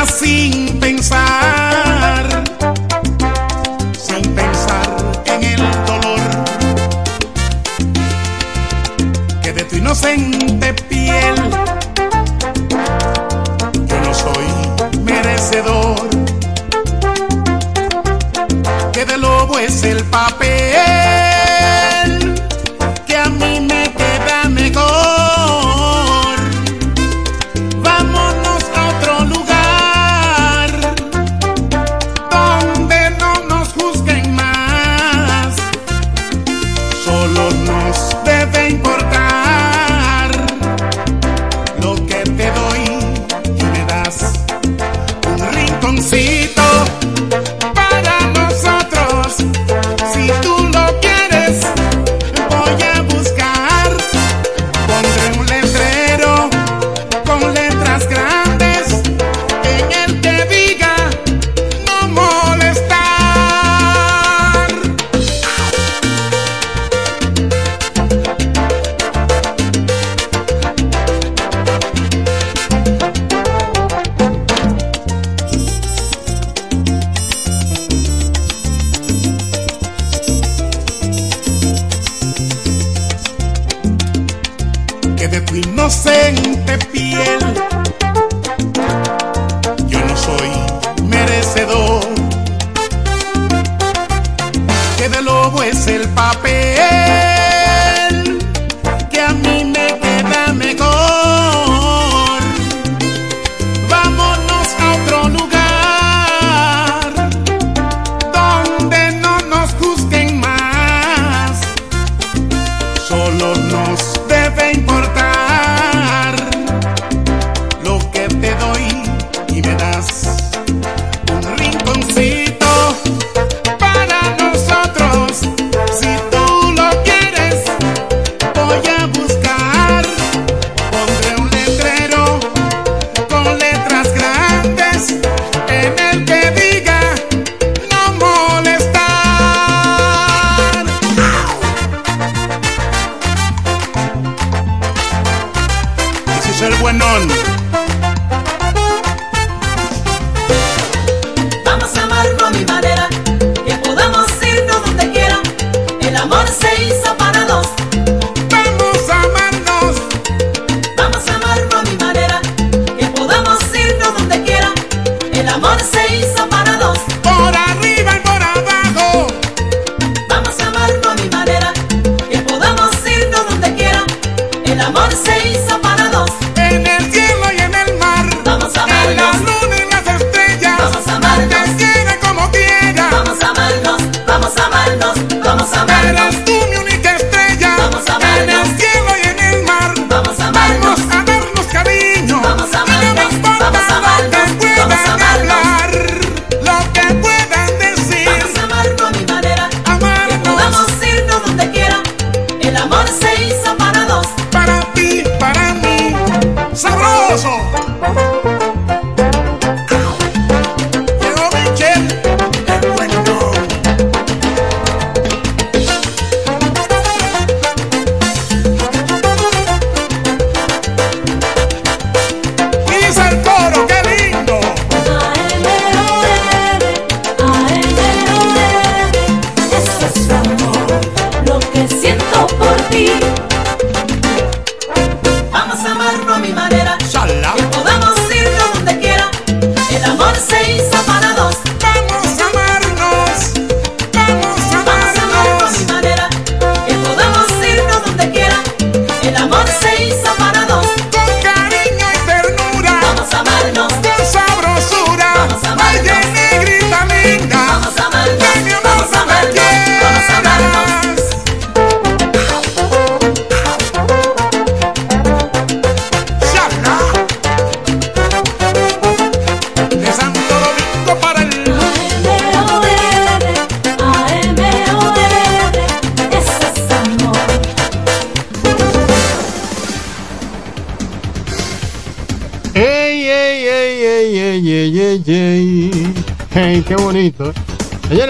Sin 0.06 0.71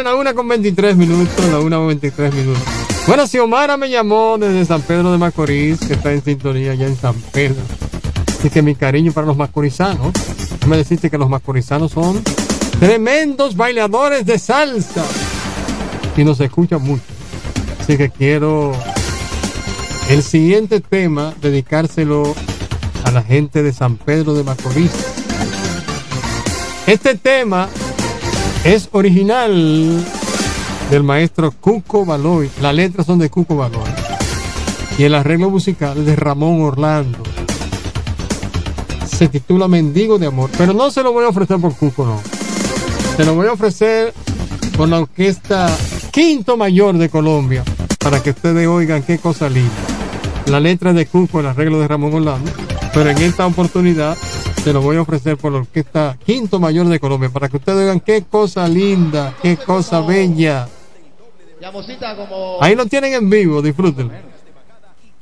en 0.02 0.06
la 0.06 0.16
1 0.16 0.34
con 0.34 0.48
23 0.48 0.96
minutos, 0.96 1.44
la 1.50 1.60
1 1.60 1.76
con 1.76 1.86
23 1.86 2.34
minutos. 2.34 2.62
Bueno, 3.06 3.24
Xiomara 3.24 3.76
me 3.76 3.88
llamó 3.88 4.36
desde 4.36 4.64
San 4.64 4.82
Pedro 4.82 5.12
de 5.12 5.18
Macorís, 5.18 5.78
que 5.78 5.94
está 5.94 6.12
en 6.12 6.24
sintonía 6.24 6.74
ya 6.74 6.86
en 6.86 6.96
San 6.96 7.14
Pedro. 7.32 7.62
Así 8.26 8.50
que 8.50 8.62
mi 8.62 8.74
cariño 8.74 9.12
para 9.12 9.28
los 9.28 9.36
macorizanos. 9.36 10.12
Me 10.66 10.76
deciste 10.76 11.08
que 11.08 11.18
los 11.18 11.28
macorizanos 11.28 11.92
son 11.92 12.20
tremendos 12.80 13.56
bailadores 13.56 14.26
de 14.26 14.40
salsa. 14.40 15.04
Y 16.16 16.24
nos 16.24 16.40
escuchan 16.40 16.82
mucho. 16.82 17.04
Así 17.80 17.96
que 17.96 18.10
quiero 18.10 18.72
el 20.10 20.22
siguiente 20.24 20.80
tema 20.80 21.32
dedicárselo 21.40 22.34
a 23.04 23.12
la 23.12 23.22
gente 23.22 23.62
de 23.62 23.72
San 23.72 23.96
Pedro 23.96 24.34
de 24.34 24.42
Macorís. 24.42 24.90
Este 26.88 27.14
tema 27.14 27.68
es 28.64 28.89
original 28.93 30.05
del 30.90 31.02
maestro 31.02 31.51
Cuco 31.51 32.05
Baloy. 32.05 32.51
Las 32.60 32.74
letras 32.74 33.06
son 33.06 33.18
de 33.18 33.28
Cuco 33.28 33.56
Baloy. 33.56 33.90
Y 34.98 35.05
el 35.05 35.14
arreglo 35.14 35.51
musical 35.51 36.05
de 36.05 36.14
Ramón 36.14 36.62
Orlando. 36.62 37.18
Se 39.06 39.28
titula 39.28 39.68
Mendigo 39.68 40.18
de 40.18 40.26
Amor. 40.26 40.51
Pero 40.56 40.72
no 40.72 40.90
se 40.90 41.02
lo 41.02 41.12
voy 41.12 41.24
a 41.24 41.28
ofrecer 41.28 41.59
por 41.59 41.74
Cuco, 41.74 42.05
no. 42.05 42.20
Se 43.16 43.24
lo 43.24 43.34
voy 43.34 43.48
a 43.48 43.52
ofrecer 43.52 44.14
por 44.76 44.89
la 44.89 45.01
orquesta 45.01 45.74
Quinto 46.12 46.56
Mayor 46.56 46.98
de 46.98 47.09
Colombia. 47.09 47.64
Para 47.98 48.22
que 48.22 48.30
ustedes 48.30 48.66
oigan 48.66 49.02
qué 49.02 49.18
cosa 49.18 49.48
linda. 49.48 49.70
La 50.47 50.60
letra 50.60 50.93
de 50.93 51.06
Cuco, 51.06 51.40
el 51.40 51.47
arreglo 51.47 51.80
de 51.80 51.89
Ramón 51.89 52.14
Orlando. 52.14 52.51
Pero 52.94 53.10
en 53.10 53.18
esta 53.18 53.47
oportunidad 53.47 54.16
se 54.62 54.72
lo 54.72 54.80
voy 54.80 54.97
a 54.97 55.01
ofrecer 55.01 55.36
por 55.36 55.51
la 55.51 55.59
orquesta 55.59 56.16
Quinto 56.24 56.60
Mayor 56.60 56.86
de 56.86 57.01
Colombia. 57.01 57.28
Para 57.30 57.48
que 57.48 57.56
ustedes 57.56 57.78
oigan 57.78 57.98
qué 57.98 58.22
cosa 58.22 58.68
linda, 58.68 59.34
qué 59.43 59.56
cosa 59.56 60.01
bella. 60.02 60.68
Llamosita 61.60 62.16
como... 62.16 62.59
Ahí 62.60 62.76
lo 62.76 62.86
tienen 62.86 63.12
en 63.14 63.28
vivo, 63.28 63.60
disfrútenlo. 63.60 64.12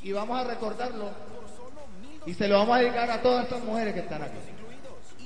Y 0.03 0.13
vamos 0.13 0.39
a 0.39 0.45
recordarlo. 0.45 1.09
Y 2.27 2.35
se 2.35 2.49
lo 2.49 2.59
vamos 2.59 2.77
a 2.77 2.81
dedicar 2.81 3.11
a 3.11 3.23
todas 3.23 3.45
estas 3.45 3.65
mujeres 3.65 3.95
que 3.95 4.01
están 4.01 4.23
aquí. 4.23 4.37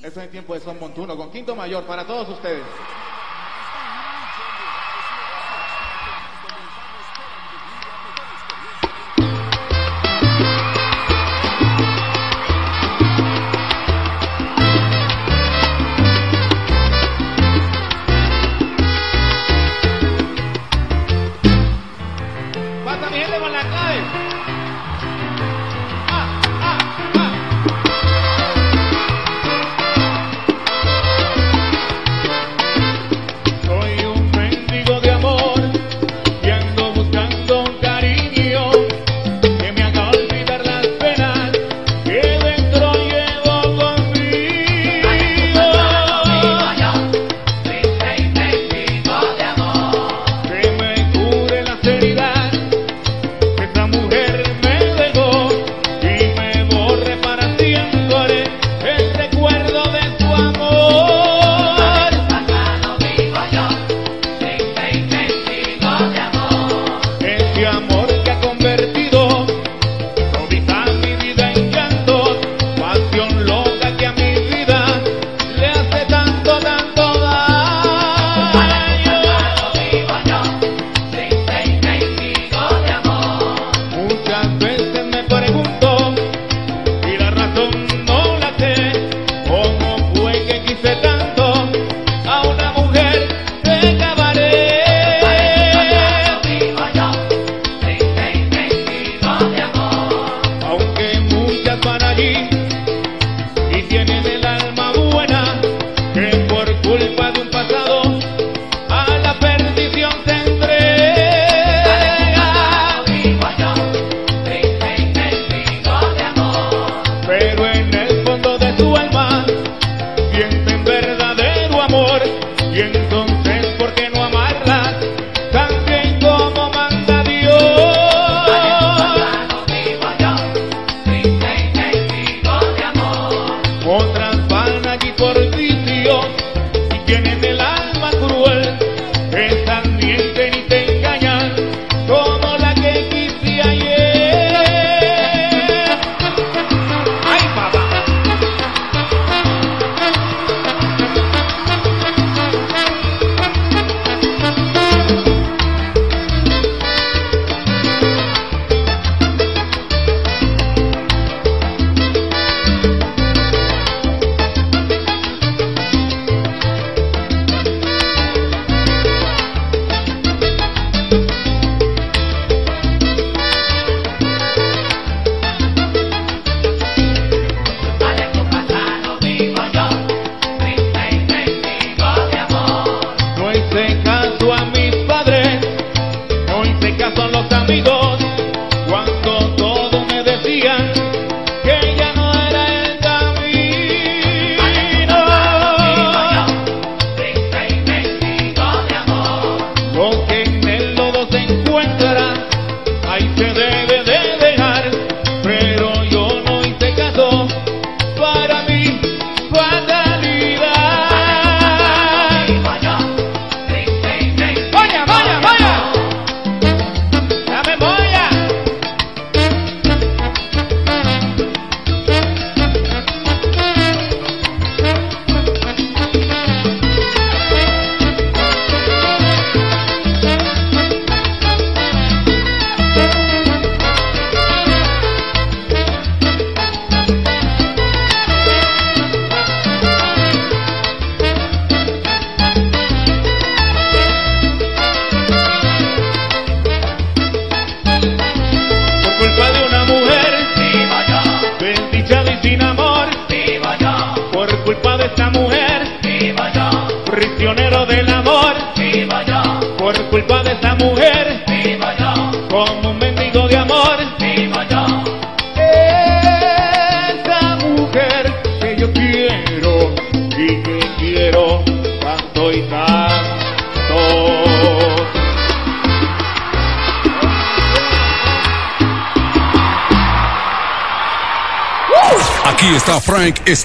Eso 0.01 0.19
es 0.19 0.25
el 0.25 0.29
tiempo 0.29 0.53
de 0.53 0.61
Son 0.61 0.79
Montuno, 0.79 1.17
con 1.17 1.29
Quinto 1.29 1.53
Mayor, 1.53 1.83
para 1.83 2.07
todos 2.07 2.29
ustedes. 2.29 2.63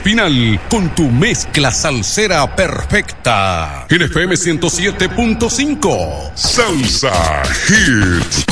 Espinal 0.00 0.58
con 0.70 0.88
tu 0.94 1.10
mezcla 1.10 1.70
salsera 1.70 2.56
perfecta. 2.56 3.84
En 3.90 4.00
FM 4.00 4.34
107.5. 4.34 6.32
Salsa 6.34 7.42
Hits. 7.68 8.49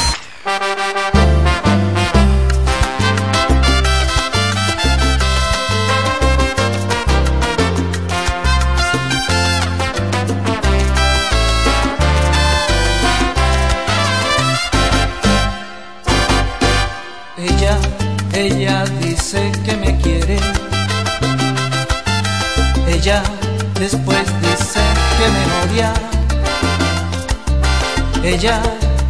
Ella 28.41 28.63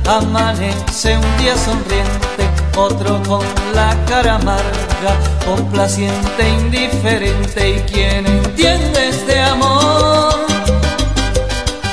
amanece 0.07 1.19
un 1.19 1.37
día 1.37 1.55
sonriente, 1.55 2.49
otro 2.75 3.23
con 3.25 3.45
la 3.75 3.95
cara 4.07 4.37
amarga, 4.37 5.13
complaciente, 5.45 6.49
indiferente. 6.49 7.69
¿Y 7.69 7.81
quién 7.93 8.27
entiende 8.27 9.09
este 9.09 9.39
amor? 9.39 10.33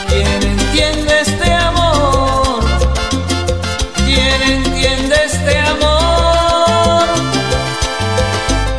¿Quién 0.07 0.43
entiende 0.43 1.13
este 1.23 1.53
amor? 1.53 2.63
¿Quién 4.05 4.41
entiende 4.41 5.15
este 5.25 5.59
amor? 5.59 7.03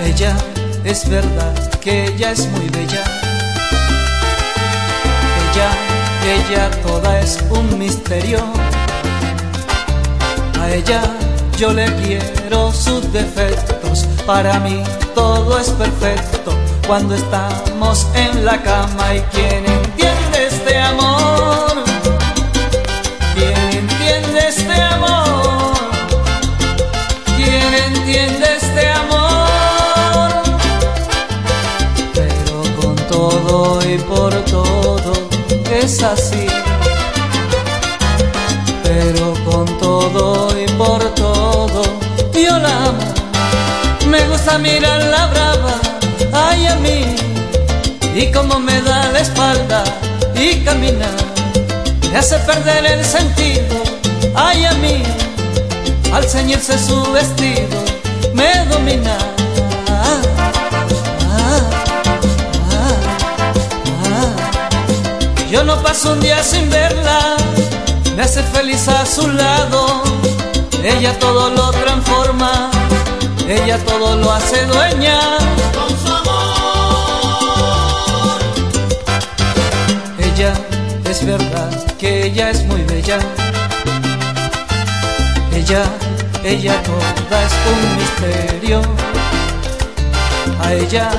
Ella 0.02 0.34
es 0.82 1.06
verdad 1.10 1.70
que 1.80 2.06
ella 2.06 2.30
es 2.30 2.46
muy 2.48 2.70
bella. 2.70 3.25
Ella 6.26 6.70
toda 6.82 7.20
es 7.20 7.38
un 7.50 7.78
misterio. 7.78 8.40
A 10.60 10.70
ella 10.70 11.02
yo 11.56 11.72
le 11.72 11.86
quiero 12.02 12.72
sus 12.72 13.12
defectos. 13.12 14.06
Para 14.26 14.58
mí 14.60 14.82
todo 15.14 15.58
es 15.58 15.70
perfecto 15.70 16.52
cuando 16.86 17.14
estamos 17.14 18.06
en 18.14 18.44
la 18.44 18.60
cama. 18.62 19.14
¿Y 19.14 19.20
quién 19.32 19.64
entiende 19.66 20.46
este 20.48 20.78
amor? 20.78 21.25
Mirar 44.66 45.00
la 45.04 45.26
brava, 45.28 45.74
ay 46.32 46.66
a 46.66 46.74
mí, 46.76 47.04
y 48.16 48.32
como 48.32 48.58
me 48.58 48.82
da 48.82 49.12
la 49.12 49.20
espalda 49.20 49.84
y 50.34 50.64
caminar, 50.64 51.16
me 52.10 52.18
hace 52.18 52.36
perder 52.40 52.84
el 52.84 53.04
sentido, 53.04 53.76
ay 54.34 54.64
a 54.64 54.72
mí, 54.72 55.04
al 56.12 56.24
ceñirse 56.24 56.76
su 56.84 57.00
vestido, 57.12 57.78
me 58.34 58.66
domina. 58.66 59.16
Yo 65.48 65.62
no 65.62 65.80
paso 65.80 66.12
un 66.12 66.20
día 66.20 66.42
sin 66.42 66.68
verla, 66.70 67.36
me 68.16 68.22
hace 68.24 68.42
feliz 68.42 68.88
a 68.88 69.06
su 69.06 69.28
lado, 69.28 70.02
ella 70.82 71.16
todo 71.20 71.50
lo 71.50 71.70
transforma, 71.70 72.70
ella 73.48 73.78
todo 73.78 74.16
lo 74.16 74.30
hace 74.32 74.66
dueña. 74.66 75.18
Con 75.74 75.88
su 75.98 76.12
amor. 76.12 76.36
Ella 80.18 80.52
es 81.08 81.24
verdad 81.24 81.70
que 81.98 82.26
ella 82.26 82.50
es 82.50 82.64
muy 82.64 82.82
bella. 82.82 83.18
Ella, 85.54 85.84
ella 86.44 86.82
toda 86.82 87.42
es 87.42 87.52
un 87.72 87.96
misterio. 87.96 88.82
A 90.60 90.72
ella 90.72 91.10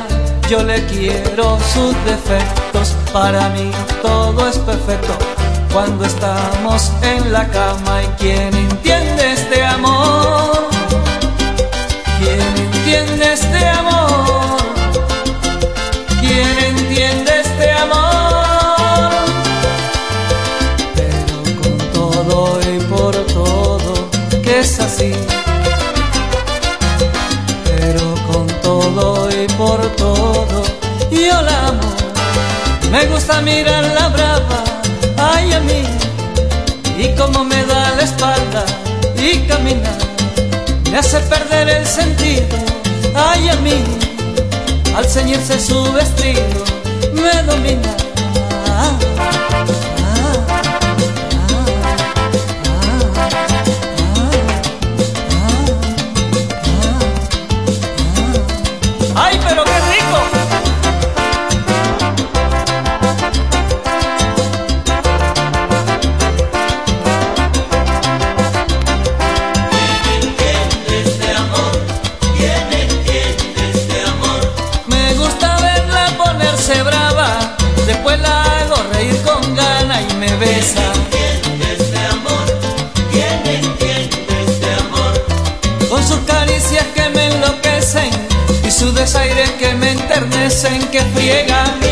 yo 0.49 0.64
le 0.64 0.86
quiero 0.86 1.58
sus 1.74 1.95
defectos. 2.06 2.95
Para 3.14 3.49
mí 3.49 3.72
todo 4.02 4.48
es 4.48 4.58
perfecto 4.60 5.18
cuando 5.74 6.06
estamos 6.06 6.91
en 7.02 7.32
la 7.32 7.48
cama. 7.48 8.04
¿Y 8.04 8.08
quién 8.20 8.54
entiende 8.54 9.34
este 9.34 9.64
Me 32.91 33.05
gusta 33.05 33.41
mirar 33.41 33.84
la 33.84 34.07
brava, 34.07 34.64
ay 35.18 35.53
a 35.53 35.59
mí, 35.59 35.84
y 36.97 37.15
como 37.15 37.43
me 37.43 37.64
da 37.65 37.91
la 37.95 38.01
espalda 38.01 38.65
y 39.15 39.39
caminar, 39.47 39.97
me 40.89 40.97
hace 40.97 41.19
perder 41.19 41.69
el 41.69 41.85
sentido, 41.85 42.57
ay 43.14 43.49
a 43.49 43.55
mí, 43.57 43.84
al 44.95 45.05
ceñirse 45.05 45.59
su 45.59 45.91
vestido, 45.93 46.64
me 47.14 47.43
domina. 47.43 48.06
Enternecen, 90.48 90.88
que 90.91 91.02
friegan. 91.14 91.86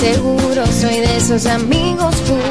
Seguro. 0.00 0.66
Soy 0.66 1.00
de 1.00 1.16
esos 1.16 1.46
amigos 1.46 2.14
puros. 2.26 2.44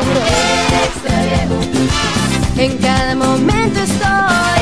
En 2.58 2.78
cada 2.78 3.16
momento 3.16 3.80
estoy. 3.80 4.60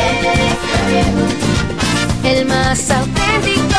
El 2.23 2.45
más 2.45 2.89
auténtico. 2.89 3.77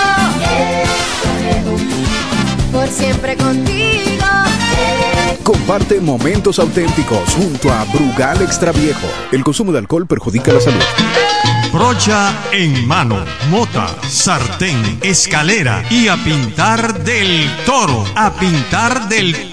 Por 2.72 2.88
siempre 2.88 3.36
contigo. 3.36 4.26
Comparte 5.42 6.00
momentos 6.00 6.58
auténticos 6.58 7.34
junto 7.34 7.72
a 7.72 7.84
Brugal 7.84 8.42
Extra 8.42 8.72
Viejo. 8.72 9.06
El 9.32 9.42
consumo 9.42 9.72
de 9.72 9.78
alcohol 9.78 10.06
perjudica 10.06 10.52
la 10.52 10.60
salud. 10.60 10.82
Brocha 11.72 12.32
en 12.52 12.86
mano, 12.86 13.24
mota, 13.50 13.94
sartén, 14.08 14.98
escalera 15.02 15.84
y 15.90 16.08
a 16.08 16.16
pintar 16.16 17.04
del 17.04 17.50
toro. 17.66 18.04
A 18.14 18.32
pintar 18.32 19.08
del 19.08 19.34
toro 19.34 19.47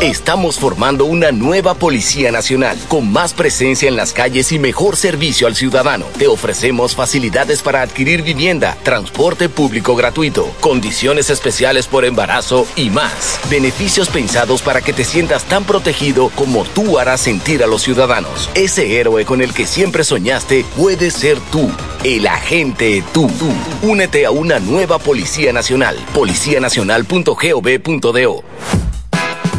Estamos 0.00 0.60
formando 0.60 1.06
una 1.06 1.32
nueva 1.32 1.74
Policía 1.74 2.30
Nacional, 2.30 2.78
con 2.86 3.10
más 3.10 3.34
presencia 3.34 3.88
en 3.88 3.96
las 3.96 4.12
calles 4.12 4.52
y 4.52 4.60
mejor 4.60 4.96
servicio 4.96 5.48
al 5.48 5.56
ciudadano. 5.56 6.06
Te 6.16 6.28
ofrecemos 6.28 6.94
facilidades 6.94 7.62
para 7.62 7.82
adquirir 7.82 8.22
vivienda, 8.22 8.76
transporte 8.84 9.48
público 9.48 9.96
gratuito, 9.96 10.54
condiciones 10.60 11.30
especiales 11.30 11.88
por 11.88 12.04
embarazo 12.04 12.64
y 12.76 12.90
más. 12.90 13.40
Beneficios 13.50 14.08
pensados 14.08 14.62
para 14.62 14.82
que 14.82 14.92
te 14.92 15.02
sientas 15.02 15.42
tan 15.46 15.64
protegido 15.64 16.30
como 16.36 16.62
tú 16.62 17.00
harás 17.00 17.20
sentir 17.20 17.64
a 17.64 17.66
los 17.66 17.82
ciudadanos. 17.82 18.50
Ese 18.54 19.00
héroe 19.00 19.24
con 19.24 19.42
el 19.42 19.52
que 19.52 19.66
siempre 19.66 20.04
soñaste 20.04 20.64
puede 20.76 21.10
ser 21.10 21.40
tú. 21.50 21.68
El 22.04 22.28
agente 22.28 23.02
tú. 23.12 23.28
tú. 23.36 23.50
Únete 23.82 24.26
a 24.26 24.30
una 24.30 24.60
nueva 24.60 25.00
Policía 25.00 25.52
Nacional. 25.52 25.96
Policianacional.gov.do. 26.14 28.44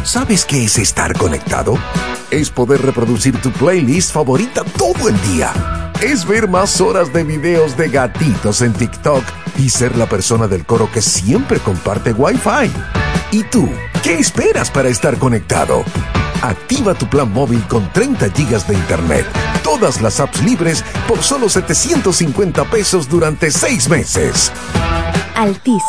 ¿Sabes 0.04 0.46
qué 0.46 0.64
es 0.64 0.78
estar 0.78 1.16
conectado? 1.16 1.78
Es 2.30 2.50
poder 2.50 2.82
reproducir 2.82 3.36
tu 3.40 3.50
playlist 3.52 4.12
favorita 4.12 4.64
todo 4.64 5.08
el 5.08 5.20
día. 5.32 5.52
Es 6.00 6.26
ver 6.26 6.48
más 6.48 6.80
horas 6.80 7.12
de 7.12 7.22
videos 7.22 7.76
de 7.76 7.90
gatitos 7.90 8.62
en 8.62 8.72
TikTok 8.72 9.22
y 9.58 9.68
ser 9.68 9.96
la 9.96 10.06
persona 10.06 10.48
del 10.48 10.64
coro 10.64 10.90
que 10.90 11.02
siempre 11.02 11.58
comparte 11.60 12.12
Wi-Fi. 12.12 12.70
¿Y 13.32 13.42
tú? 13.44 13.68
¿Qué 14.02 14.14
esperas 14.14 14.70
para 14.70 14.88
estar 14.88 15.18
conectado? 15.18 15.84
Activa 16.42 16.94
tu 16.94 17.06
plan 17.06 17.30
móvil 17.30 17.62
con 17.68 17.92
30 17.92 18.30
gigas 18.30 18.66
de 18.66 18.74
internet, 18.74 19.26
todas 19.80 20.02
las 20.02 20.20
apps 20.20 20.42
libres 20.42 20.84
por 21.08 21.22
solo 21.22 21.48
750 21.48 22.64
pesos 22.64 23.08
durante 23.08 23.50
6 23.50 23.88
meses. 23.88 24.52
Altis, 25.34 25.82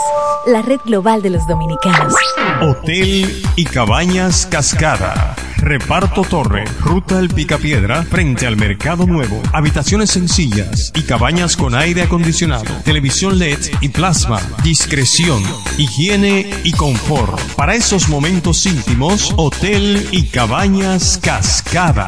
la 0.47 0.61
red 0.61 0.80
global 0.85 1.22
de 1.22 1.31
los 1.31 1.45
dominicanos. 1.45 2.13
Hotel 2.61 3.43
y 3.57 3.65
Cabañas 3.65 4.47
Cascada. 4.49 5.35
Reparto 5.57 6.22
Torre, 6.22 6.63
Ruta 6.80 7.19
El 7.19 7.30
Picapiedra, 7.30 8.03
frente 8.03 8.47
al 8.47 8.55
Mercado 8.55 9.05
Nuevo. 9.05 9.41
Habitaciones 9.51 10.09
sencillas 10.09 10.93
y 10.95 11.01
cabañas 11.01 11.57
con 11.57 11.76
aire 11.76 12.03
acondicionado, 12.03 12.73
televisión 12.85 13.39
LED 13.39 13.59
y 13.81 13.89
plasma. 13.89 14.39
Discreción, 14.63 15.43
higiene 15.77 16.49
y 16.63 16.72
confort. 16.72 17.38
Para 17.55 17.76
esos 17.76 18.07
momentos 18.07 18.65
íntimos, 18.65 19.34
Hotel 19.35 20.07
y 20.11 20.27
Cabañas 20.27 21.19
Cascada. 21.22 22.07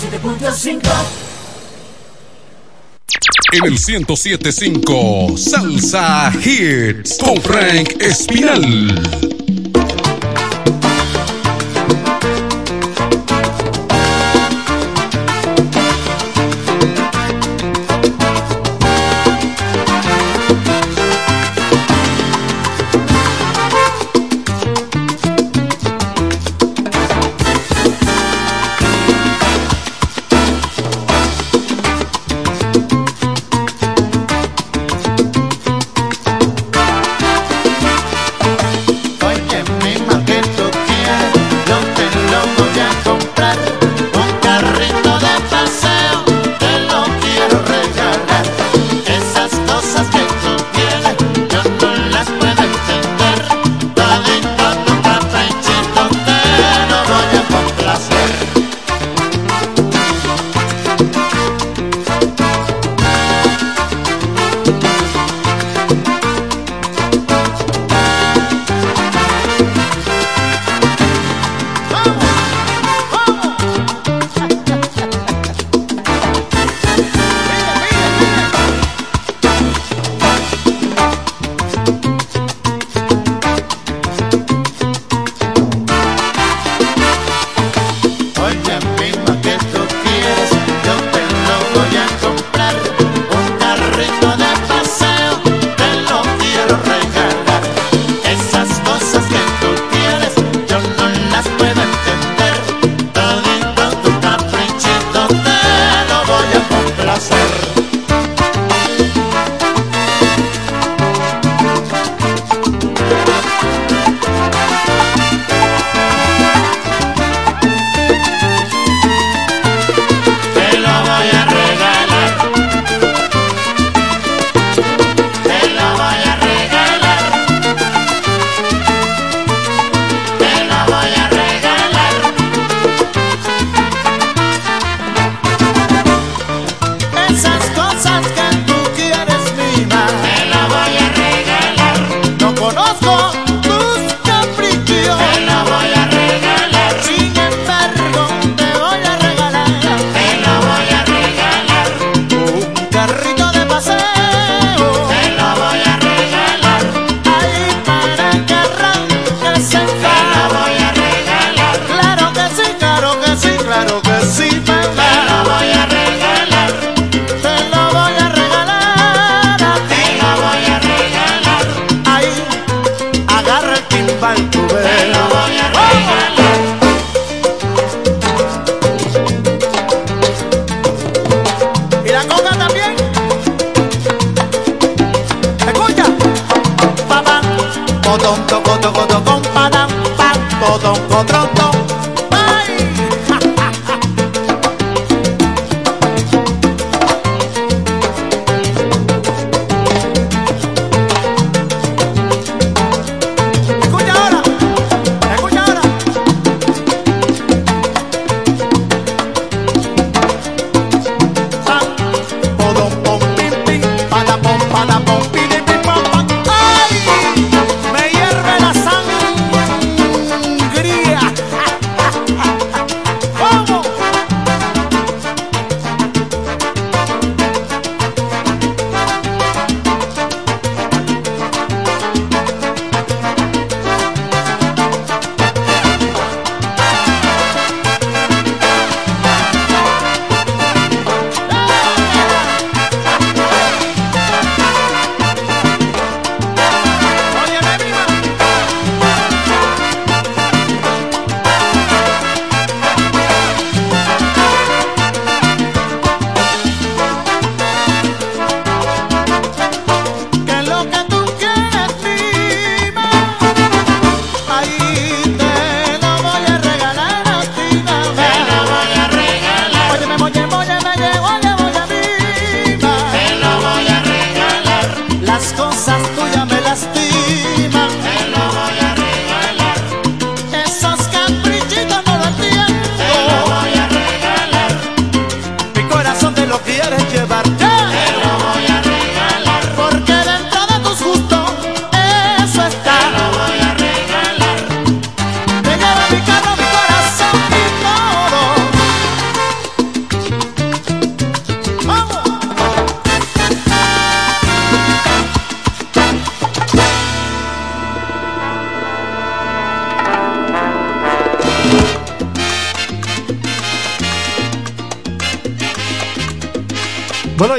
107.5 0.00 0.80
En 3.52 3.64
el 3.64 3.72
1075 3.72 5.36
Salsa 5.36 6.32
Hits 6.42 7.18
con 7.18 7.36
Frank 7.42 8.00
Espinal. 8.00 9.39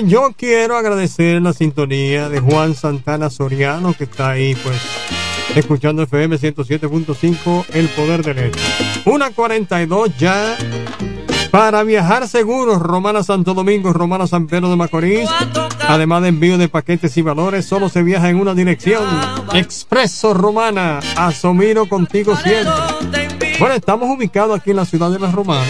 Yo 0.06 0.32
quiero 0.36 0.78
agradecer 0.78 1.42
la 1.42 1.54
sintonía 1.54 2.30
de 2.30 2.40
Juan 2.40 2.76
Santana 2.76 3.30
Soriano, 3.30 3.94
que 3.94 4.06
está 4.06 4.32
ahí, 4.32 4.56
pues, 4.56 4.78
escuchando 5.56 6.04
FM 6.04 6.38
107.5, 6.38 7.66
El 7.74 7.88
Poder 7.90 8.24
del 8.24 8.40
Este. 8.40 8.60
Una 9.06 9.32
42 9.32 10.18
ya. 10.18 10.58
Para 11.52 11.84
viajar 11.84 12.28
seguro, 12.28 12.80
Romana 12.80 13.24
Santo 13.24 13.54
Domingo, 13.54 13.92
Romana 13.92 14.26
San 14.26 14.48
Pedro 14.48 14.70
de 14.70 14.78
Macorís. 14.78 15.30
Además 15.88 16.22
de 16.22 16.30
envío 16.30 16.58
de 16.58 16.70
paquetes 16.70 17.18
y 17.18 17.22
valores, 17.22 17.66
solo 17.66 17.90
se 17.90 18.04
viaja 18.04 18.30
en 18.30 18.38
una 18.38 18.54
dirección. 18.54 19.04
Expreso 19.54 20.34
Romana, 20.34 21.00
Asomiro 21.18 21.90
contigo 21.90 22.36
siempre. 22.38 23.31
Bueno, 23.62 23.76
estamos 23.76 24.10
ubicados 24.10 24.60
aquí 24.60 24.72
en 24.72 24.78
la 24.78 24.86
ciudad 24.86 25.12
de 25.12 25.20
La 25.20 25.30
Romana. 25.32 25.64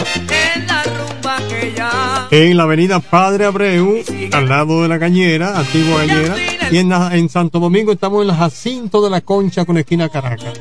En 2.31 2.55
la 2.55 2.63
avenida 2.63 3.01
Padre 3.01 3.43
Abreu, 3.45 4.01
al 4.31 4.47
lado 4.47 4.81
de 4.83 4.87
la 4.87 4.97
cañera, 4.97 5.59
antigua 5.59 6.05
cañera. 6.05 6.35
Y 6.71 6.77
en, 6.77 6.87
la- 6.87 7.13
en 7.17 7.27
Santo 7.27 7.59
Domingo 7.59 7.91
estamos 7.91 8.21
en 8.21 8.29
la 8.29 8.35
Jacinto 8.35 9.03
de 9.03 9.09
la 9.09 9.19
Concha 9.19 9.65
con 9.65 9.77
esquina 9.77 10.07
Caracas. 10.07 10.53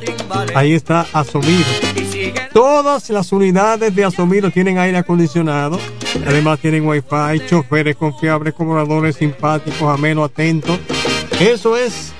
Ahí 0.57 0.73
está 0.73 1.07
Asomiro. 1.13 1.65
Todas 2.53 3.09
las 3.11 3.31
unidades 3.31 3.95
de 3.95 4.05
Asomiro 4.05 4.51
tienen 4.51 4.79
aire 4.79 4.99
acondicionado. 4.99 5.79
Además 6.27 6.59
tienen 6.59 6.85
wifi, 6.85 7.47
choferes 7.49 7.95
confiables, 7.95 8.55
cobradores 8.55 9.15
simpáticos, 9.15 9.83
amenos, 9.83 10.29
atentos. 10.29 10.77
Eso 11.39 11.77
es. 11.77 12.13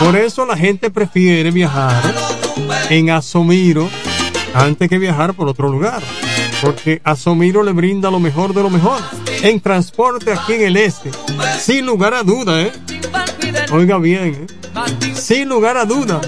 Por 0.00 0.16
eso 0.16 0.44
la 0.44 0.56
gente 0.56 0.90
prefiere 0.90 1.52
viajar 1.52 2.02
en 2.90 3.10
Asomiro 3.10 3.88
antes 4.54 4.88
que 4.88 4.98
viajar 4.98 5.34
por 5.34 5.48
otro 5.48 5.68
lugar. 5.68 6.02
Porque 6.62 7.00
Asomiro 7.04 7.62
le 7.62 7.72
brinda 7.72 8.10
lo 8.10 8.20
mejor 8.20 8.54
de 8.54 8.62
lo 8.62 8.70
mejor. 8.70 9.00
En 9.42 9.60
transporte 9.60 10.32
aquí 10.32 10.54
en 10.54 10.62
el 10.62 10.76
este. 10.76 11.10
Sin 11.60 11.84
lugar 11.84 12.14
a 12.14 12.22
duda, 12.22 12.62
¿eh? 12.62 12.72
Oiga 13.72 13.98
bien, 13.98 14.46
¿eh? 14.48 15.14
Sin 15.14 15.48
lugar 15.48 15.76
a 15.76 15.84
duda. 15.84 16.20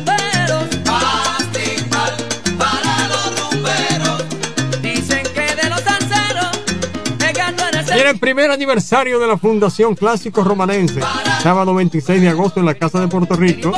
Eres 7.73 7.87
Tiene 7.87 8.11
el 8.11 8.19
primer 8.19 8.51
aniversario 8.51 9.19
de 9.19 9.27
la 9.27 9.39
Fundación 9.39 9.95
Clásico 9.95 10.45
Romanense. 10.45 11.01
Sábado 11.43 11.75
26 11.75 12.21
de 12.21 12.29
agosto 12.29 12.61
en 12.61 12.67
la 12.67 12.75
Casa 12.75 13.01
de 13.01 13.09
Puerto 13.09 13.37
Rico. 13.37 13.73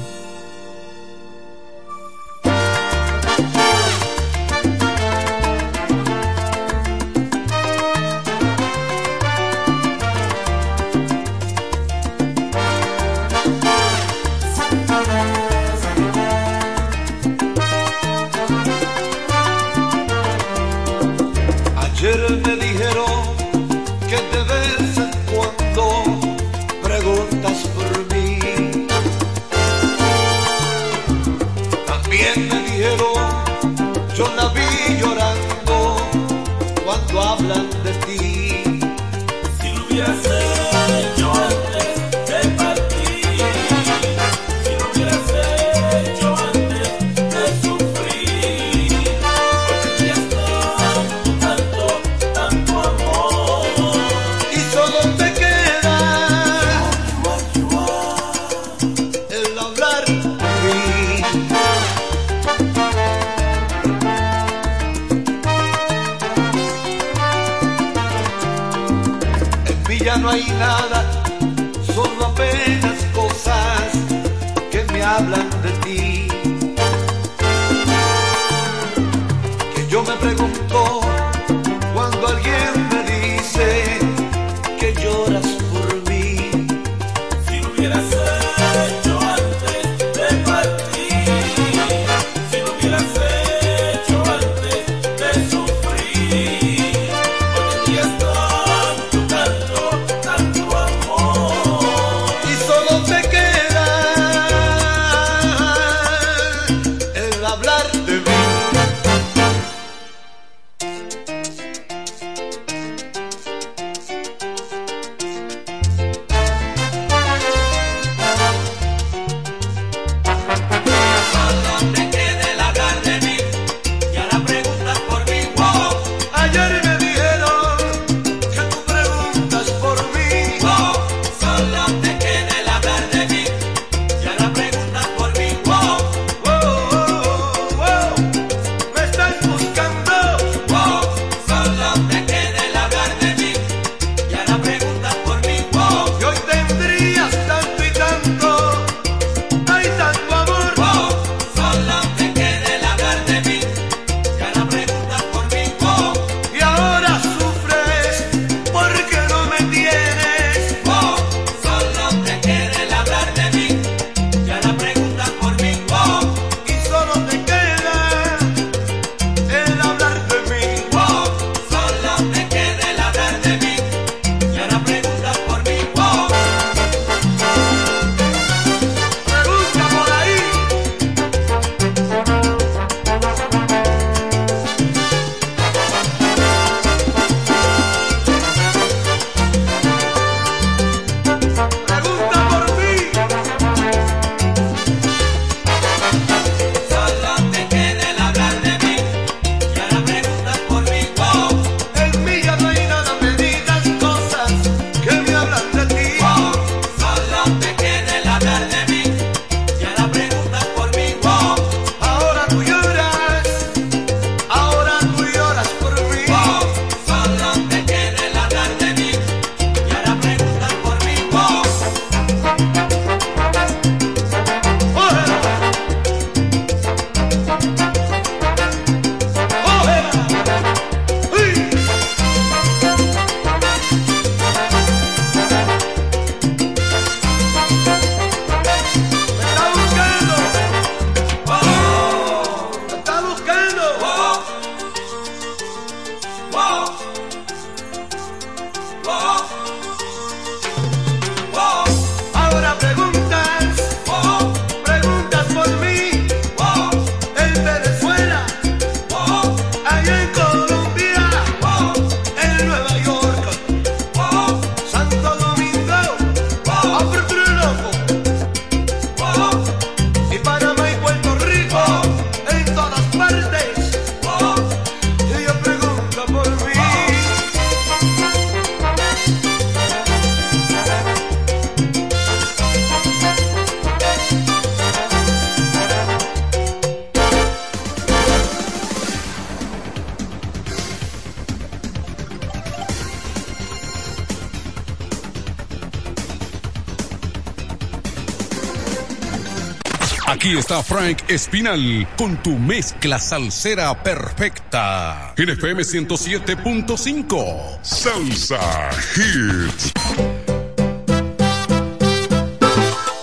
Mike 301.07 301.33
Espinal 301.33 302.05
con 302.17 302.35
tu 302.43 302.57
mezcla 302.57 303.17
salsera 303.17 304.03
perfecta. 304.03 305.33
En 305.37 305.47
FM 305.47 305.81
107.5. 305.83 307.79
Salsa 307.81 308.89
Hits. 309.15 309.93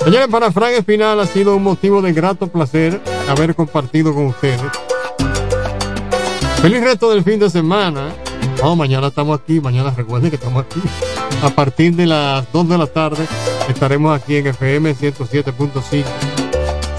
Señores, 0.03 0.29
para 0.29 0.51
Frank 0.51 0.73
Espinal 0.79 1.21
ha 1.21 1.27
sido 1.27 1.57
un 1.57 1.63
motivo 1.63 2.01
de 2.01 2.15
grato 2.15 2.47
placer 2.47 3.03
haber 3.29 3.55
compartido 3.55 4.15
con 4.15 4.29
ustedes. 4.29 4.63
Feliz 6.63 6.83
resto 6.83 7.11
del 7.11 7.23
fin 7.23 7.39
de 7.39 7.51
semana. 7.51 8.15
No, 8.63 8.77
mañana 8.77 9.09
estamos 9.09 9.39
aquí, 9.39 9.61
mañana 9.61 9.93
recuerden 9.95 10.31
que 10.31 10.37
estamos 10.37 10.65
aquí. 10.65 10.81
A 11.43 11.51
partir 11.51 11.95
de 11.95 12.07
las 12.07 12.51
2 12.51 12.67
de 12.67 12.79
la 12.79 12.87
tarde 12.87 13.27
estaremos 13.69 14.19
aquí 14.19 14.37
en 14.37 14.47
FM 14.47 14.95
107.5 14.95 16.44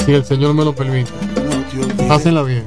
si 0.06 0.14
el 0.14 0.24
Señor 0.24 0.54
me 0.54 0.64
lo 0.64 0.76
permite. 0.76 1.10
Hácenla 2.10 2.44
bien. 2.44 2.64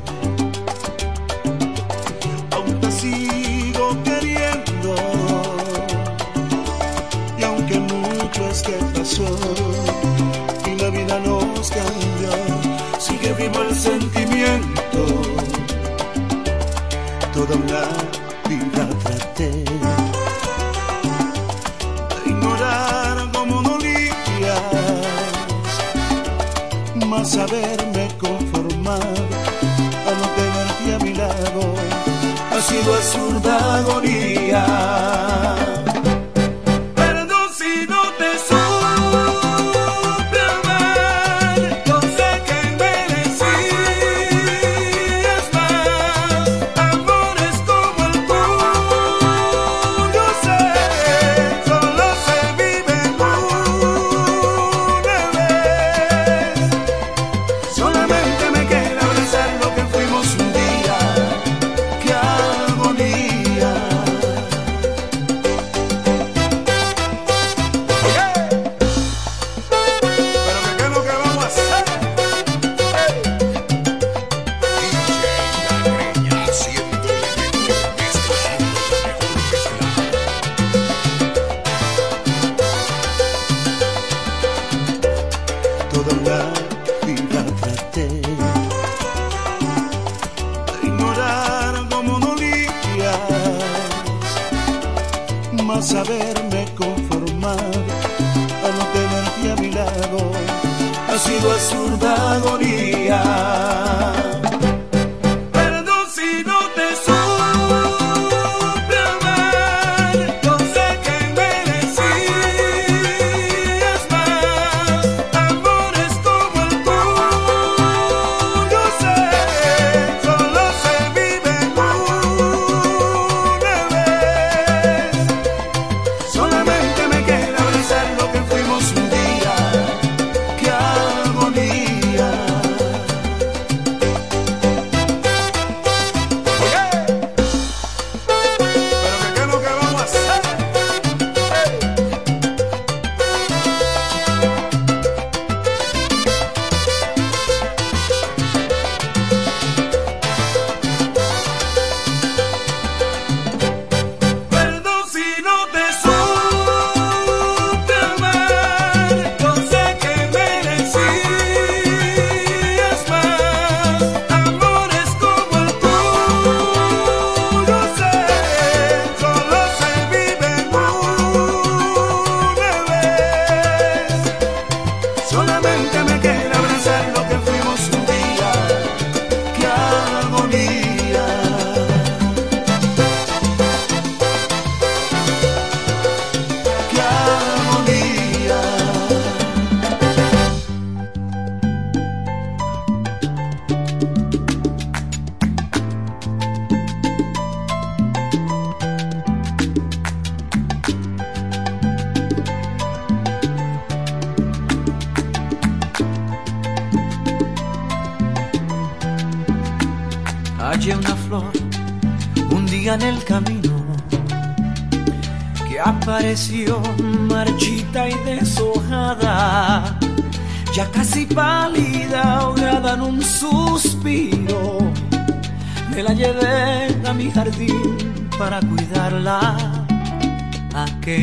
sido 32.79 32.95
azul 32.95 33.48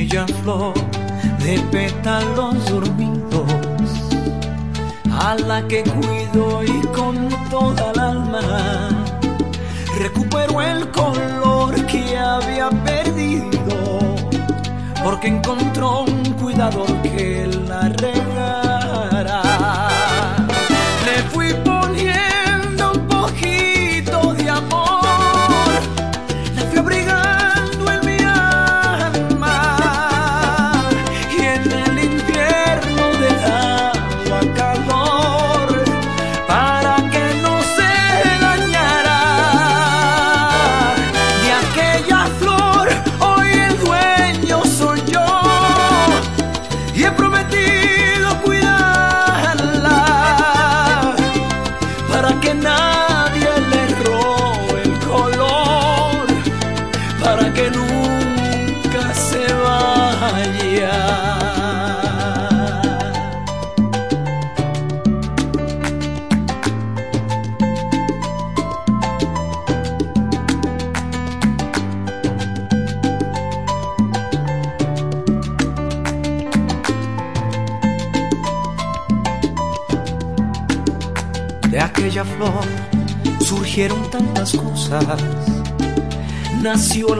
bella 0.06 0.26
flor 0.44 0.73
de 1.40 1.60
pétalo 1.72 2.44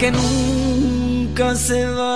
que 0.00 0.10
nunca 0.10 1.54
se 1.54 1.84
va. 1.84 2.09